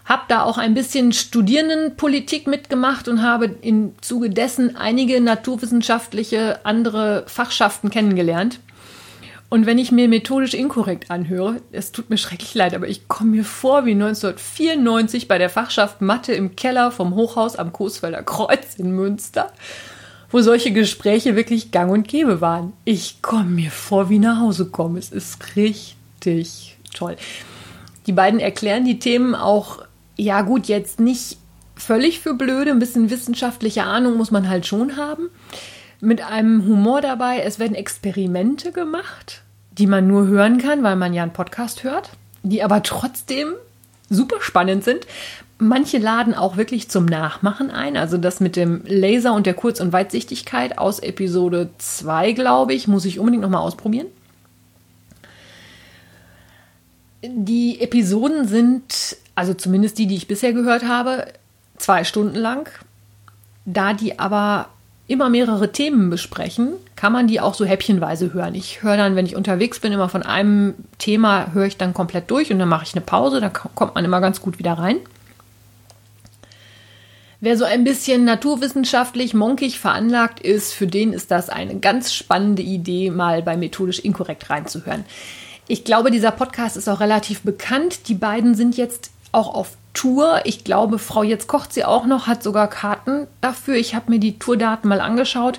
habe 0.04 0.22
da 0.28 0.42
auch 0.42 0.58
ein 0.58 0.74
bisschen 0.74 1.12
Studierendenpolitik 1.12 2.46
mitgemacht 2.46 3.08
und 3.08 3.22
habe 3.22 3.46
im 3.62 3.94
Zuge 4.00 4.30
dessen 4.30 4.76
einige 4.76 5.20
naturwissenschaftliche 5.20 6.64
andere 6.64 7.24
Fachschaften 7.26 7.90
kennengelernt. 7.90 8.60
Und 9.48 9.64
wenn 9.64 9.78
ich 9.78 9.92
mir 9.92 10.08
methodisch 10.08 10.54
inkorrekt 10.54 11.10
anhöre, 11.10 11.60
es 11.70 11.92
tut 11.92 12.10
mir 12.10 12.18
schrecklich 12.18 12.54
leid, 12.54 12.74
aber 12.74 12.88
ich 12.88 13.06
komme 13.06 13.30
mir 13.30 13.44
vor 13.44 13.86
wie 13.86 13.92
1994 13.92 15.28
bei 15.28 15.38
der 15.38 15.50
Fachschaft 15.50 16.00
Mathe 16.00 16.32
im 16.32 16.56
Keller 16.56 16.90
vom 16.90 17.14
Hochhaus 17.14 17.54
am 17.54 17.72
Coesfelder 17.72 18.24
Kreuz 18.24 18.74
in 18.76 18.90
Münster, 18.90 19.52
wo 20.30 20.40
solche 20.40 20.72
Gespräche 20.72 21.36
wirklich 21.36 21.70
gang 21.70 21.92
und 21.92 22.08
gäbe 22.08 22.40
waren. 22.40 22.72
Ich 22.84 23.22
komme 23.22 23.50
mir 23.50 23.70
vor 23.70 24.10
wie 24.10 24.18
nach 24.18 24.40
Hause 24.40 24.66
kommen. 24.66 24.96
Es 24.96 25.12
ist 25.12 25.38
richtig 25.54 26.76
toll. 26.92 27.16
Die 28.08 28.12
beiden 28.12 28.40
erklären 28.40 28.84
die 28.84 28.98
Themen 28.98 29.36
auch, 29.36 29.84
ja 30.16 30.42
gut, 30.42 30.66
jetzt 30.66 30.98
nicht 30.98 31.38
völlig 31.76 32.18
für 32.18 32.34
blöde, 32.34 32.72
ein 32.72 32.80
bisschen 32.80 33.10
wissenschaftliche 33.10 33.84
Ahnung 33.84 34.16
muss 34.16 34.32
man 34.32 34.48
halt 34.48 34.66
schon 34.66 34.96
haben 34.96 35.28
mit 36.00 36.22
einem 36.22 36.64
Humor 36.66 37.00
dabei. 37.00 37.40
Es 37.40 37.58
werden 37.58 37.74
Experimente 37.74 38.72
gemacht, 38.72 39.42
die 39.72 39.86
man 39.86 40.06
nur 40.06 40.26
hören 40.26 40.58
kann, 40.58 40.82
weil 40.82 40.96
man 40.96 41.14
ja 41.14 41.22
einen 41.22 41.32
Podcast 41.32 41.84
hört, 41.84 42.10
die 42.42 42.62
aber 42.62 42.82
trotzdem 42.82 43.54
super 44.08 44.36
spannend 44.40 44.84
sind. 44.84 45.06
Manche 45.58 45.98
laden 45.98 46.34
auch 46.34 46.56
wirklich 46.56 46.90
zum 46.90 47.06
Nachmachen 47.06 47.70
ein. 47.70 47.96
Also 47.96 48.18
das 48.18 48.40
mit 48.40 48.56
dem 48.56 48.82
Laser 48.84 49.32
und 49.32 49.46
der 49.46 49.54
Kurz- 49.54 49.80
und 49.80 49.92
Weitsichtigkeit 49.92 50.78
aus 50.78 50.98
Episode 50.98 51.70
2, 51.78 52.32
glaube 52.32 52.74
ich, 52.74 52.88
muss 52.88 53.06
ich 53.06 53.18
unbedingt 53.18 53.42
nochmal 53.42 53.62
ausprobieren. 53.62 54.08
Die 57.24 57.80
Episoden 57.80 58.46
sind, 58.46 59.16
also 59.34 59.54
zumindest 59.54 59.98
die, 59.98 60.06
die 60.06 60.16
ich 60.16 60.28
bisher 60.28 60.52
gehört 60.52 60.86
habe, 60.86 61.26
zwei 61.78 62.04
Stunden 62.04 62.36
lang. 62.36 62.68
Da 63.64 63.94
die 63.94 64.18
aber 64.18 64.68
immer 65.08 65.28
mehrere 65.28 65.70
Themen 65.70 66.10
besprechen, 66.10 66.72
kann 66.96 67.12
man 67.12 67.28
die 67.28 67.40
auch 67.40 67.54
so 67.54 67.64
häppchenweise 67.64 68.32
hören. 68.32 68.54
Ich 68.54 68.82
höre 68.82 68.96
dann, 68.96 69.14
wenn 69.14 69.26
ich 69.26 69.36
unterwegs 69.36 69.78
bin, 69.78 69.92
immer 69.92 70.08
von 70.08 70.22
einem 70.22 70.74
Thema 70.98 71.52
höre 71.52 71.66
ich 71.66 71.76
dann 71.76 71.94
komplett 71.94 72.30
durch 72.30 72.52
und 72.52 72.58
dann 72.58 72.68
mache 72.68 72.84
ich 72.84 72.94
eine 72.94 73.04
Pause, 73.04 73.40
da 73.40 73.48
kommt 73.48 73.94
man 73.94 74.04
immer 74.04 74.20
ganz 74.20 74.40
gut 74.40 74.58
wieder 74.58 74.72
rein. 74.72 74.96
Wer 77.40 77.58
so 77.58 77.64
ein 77.64 77.84
bisschen 77.84 78.24
naturwissenschaftlich 78.24 79.34
monkig 79.34 79.78
veranlagt 79.78 80.40
ist, 80.40 80.72
für 80.72 80.86
den 80.86 81.12
ist 81.12 81.30
das 81.30 81.50
eine 81.50 81.78
ganz 81.78 82.12
spannende 82.12 82.62
Idee, 82.62 83.10
mal 83.10 83.42
bei 83.42 83.56
methodisch 83.56 83.98
inkorrekt 83.98 84.48
reinzuhören. 84.48 85.04
Ich 85.68 85.84
glaube, 85.84 86.10
dieser 86.10 86.30
Podcast 86.30 86.76
ist 86.76 86.88
auch 86.88 87.00
relativ 87.00 87.42
bekannt. 87.42 88.08
Die 88.08 88.14
beiden 88.14 88.54
sind 88.54 88.76
jetzt 88.76 89.10
auch 89.36 89.54
auf 89.54 89.76
Tour. 89.92 90.40
Ich 90.44 90.64
glaube, 90.64 90.98
Frau 90.98 91.22
Jetzt 91.22 91.46
kocht 91.46 91.72
sie 91.72 91.84
auch 91.84 92.06
noch, 92.06 92.26
hat 92.26 92.42
sogar 92.42 92.68
Karten 92.68 93.26
dafür. 93.40 93.76
Ich 93.76 93.94
habe 93.94 94.10
mir 94.10 94.18
die 94.18 94.38
Tourdaten 94.38 94.88
mal 94.88 95.00
angeschaut. 95.00 95.58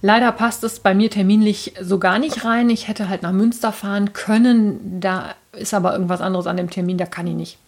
Leider 0.00 0.30
passt 0.30 0.62
es 0.62 0.80
bei 0.80 0.94
mir 0.94 1.10
terminlich 1.10 1.74
so 1.80 1.98
gar 1.98 2.18
nicht 2.18 2.44
rein. 2.44 2.70
Ich 2.70 2.86
hätte 2.86 3.08
halt 3.08 3.22
nach 3.22 3.32
Münster 3.32 3.72
fahren 3.72 4.12
können. 4.12 5.00
Da 5.00 5.34
ist 5.52 5.74
aber 5.74 5.92
irgendwas 5.92 6.20
anderes 6.20 6.46
an 6.46 6.56
dem 6.56 6.70
Termin, 6.70 6.98
da 6.98 7.06
kann 7.06 7.26
ich 7.26 7.34
nicht. 7.34 7.58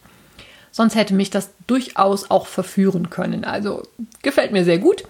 Sonst 0.70 0.94
hätte 0.94 1.14
mich 1.14 1.30
das 1.30 1.50
durchaus 1.66 2.30
auch 2.30 2.46
verführen 2.46 3.10
können. 3.10 3.44
Also 3.44 3.82
gefällt 4.22 4.52
mir 4.52 4.64
sehr 4.64 4.78
gut. 4.78 5.04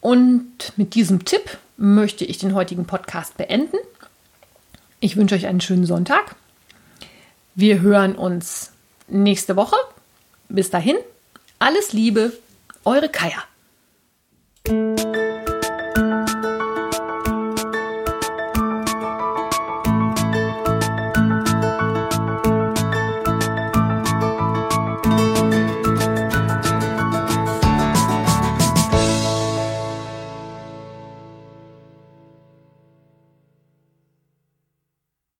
Und 0.00 0.72
mit 0.76 0.94
diesem 0.96 1.24
Tipp 1.24 1.58
möchte 1.76 2.24
ich 2.24 2.38
den 2.38 2.54
heutigen 2.54 2.86
Podcast 2.86 3.36
beenden. 3.36 3.76
Ich 4.98 5.16
wünsche 5.16 5.36
euch 5.36 5.46
einen 5.46 5.60
schönen 5.60 5.86
Sonntag. 5.86 6.34
Wir 7.54 7.80
hören 7.80 8.16
uns 8.16 8.71
nächste 9.12 9.56
Woche. 9.56 9.76
Bis 10.48 10.70
dahin, 10.70 10.96
alles 11.58 11.92
Liebe, 11.92 12.32
eure 12.84 13.08
Kaya. 13.08 13.44